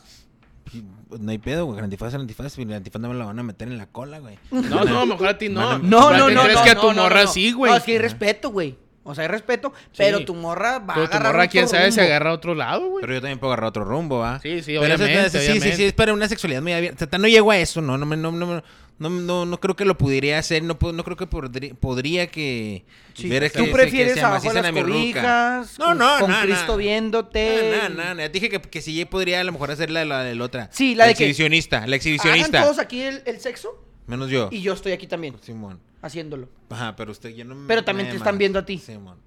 [1.19, 1.80] No hay pedo, güey.
[1.80, 2.57] El antifaz es el antifaz.
[2.57, 4.38] El antifaz no me la van a meter en la cola, güey.
[4.51, 5.78] No, no, mejor a ti no.
[5.80, 6.43] No, ¿Para no, no.
[6.43, 7.72] crees que a tu morra sí, güey?
[7.72, 8.76] No, es que hay respeto, güey.
[9.03, 11.67] O sea, hay respeto, pero tu morra va Pero a tu agarrar morra, otro quién
[11.67, 13.01] sabe, se agarra a otro lado, güey.
[13.01, 14.39] Pero yo también puedo agarrar otro rumbo, ¿va?
[14.39, 15.88] Sí, sí, Pero eso es- obviamente, sí, sí, sí, obviamente.
[15.88, 17.05] es para una sexualidad muy abierta.
[17.05, 18.61] O sea, no llego a eso, no, no, me- no, no,
[19.02, 22.28] no, no, no creo que lo pudiera hacer, no, puedo- no creo que podría, podría
[22.28, 23.28] que Sí.
[23.28, 25.80] ver ¿Tú que, prefieres que se abajo de las cobijas?
[25.80, 26.78] No, con- no, Con no, Cristo no.
[26.78, 27.80] viéndote.
[27.82, 28.30] No, no, no.
[28.30, 30.70] Dije que, que sí podría a lo mejor hacer la, la del otra.
[30.72, 32.62] Sí, la de que- exhibicionista, la Hagan exhibicionista.
[32.64, 34.49] todos aquí el, el sexo Menos yo.
[34.52, 35.80] y yo estoy aquí también, Simón.
[36.02, 36.47] haciéndolo.
[36.70, 38.78] Ajá, pero usted ya no me- Pero también me te están viendo a ti.
[38.78, 39.18] Simón.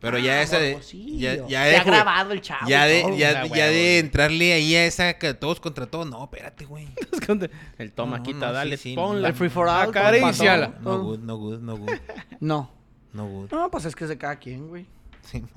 [0.00, 0.70] Pero ya Ah, esa de.
[0.72, 1.18] morbosillo.
[1.18, 3.16] Ya, ya de ha grabado el chavo Ya de, todo.
[3.16, 6.08] ya, ya de entrarle ahí a esa que todos contra todos.
[6.08, 6.86] No, espérate, güey.
[7.78, 9.28] El toma, No, quita, no, dale, sí, sí, ponla.
[9.28, 10.74] El free for all, Acaríciala.
[10.82, 11.90] No good, no good, no good.
[12.40, 12.70] No.
[13.12, 13.50] No good.
[13.50, 14.86] No, pues es que es de cada quien, güey.
[15.22, 15.50] Simón.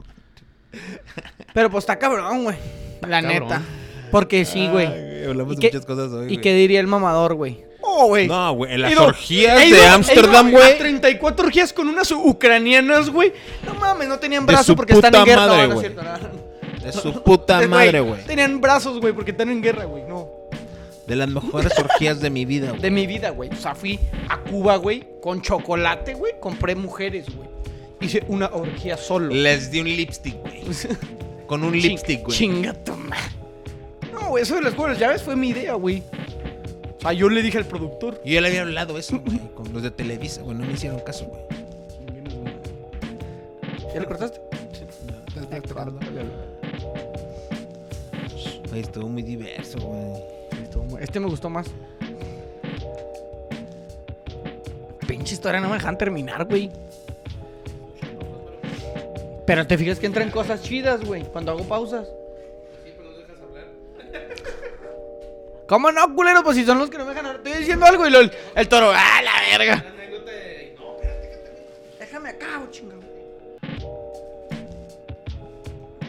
[1.54, 2.58] Pero pues está cabrón, güey.
[3.08, 3.44] La Cabrón.
[3.50, 3.62] neta.
[4.12, 4.88] Porque sí, güey.
[5.26, 6.34] Hablamos ¿Y de muchas cosas hoy.
[6.34, 7.64] ¿Y qué diría el mamador, güey?
[7.82, 8.28] Oh, güey.
[8.28, 10.78] No, güey, en las ido- orgías ido- de Ámsterdam, güey.
[10.78, 13.34] 34 orgías con unas ucranianas, güey.
[13.66, 15.48] No mames, no tenían brazos porque están en guerra.
[15.48, 15.94] madre, no, no es güey.
[15.94, 16.86] cierto, no.
[16.86, 18.24] De su puta madre, güey.
[18.26, 20.04] Tenían brazos, güey, porque están en guerra, güey.
[20.08, 20.28] No.
[21.08, 22.82] De las mejores orgías de mi vida, güey.
[22.82, 23.50] De mi vida, güey.
[23.52, 26.34] O sea, fui a Cuba, güey, con chocolate, güey.
[26.40, 27.50] Compré mujeres, güey.
[28.00, 29.34] Hice una orgía solo.
[29.34, 30.64] Les di un lipstick, güey.
[31.48, 32.38] Con un Ching- lipstick, güey.
[32.38, 32.94] Chinga tu.
[34.14, 36.02] No, güey, eso de las juegos llaves fue mi idea, güey.
[37.02, 38.22] O sea, yo le dije al productor.
[38.24, 39.40] Yo ya le había hablado eso, güey.
[39.56, 40.56] Con los de Televisa, güey.
[40.56, 41.42] No me hicieron caso, güey.
[43.92, 44.40] ¿Ya le cortaste?
[48.70, 51.02] Güey, estuvo muy diverso, güey.
[51.02, 51.66] Este me gustó más.
[55.08, 56.70] Pinche historia no me dejan terminar, güey.
[59.48, 62.08] Pero te fijas que entran cosas chidas, güey, cuando hago pausas.
[65.72, 66.44] ¿Cómo no, culero?
[66.44, 67.42] Pues si son los que no me dejan hablar.
[67.46, 69.86] Estoy diciendo algo y lo- el, el toro, ¡ah, la verga!
[71.98, 73.00] Déjame acá, güey, chingado.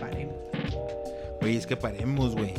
[0.00, 0.34] Paremos,
[1.40, 2.54] Güey, es que paremos, güey.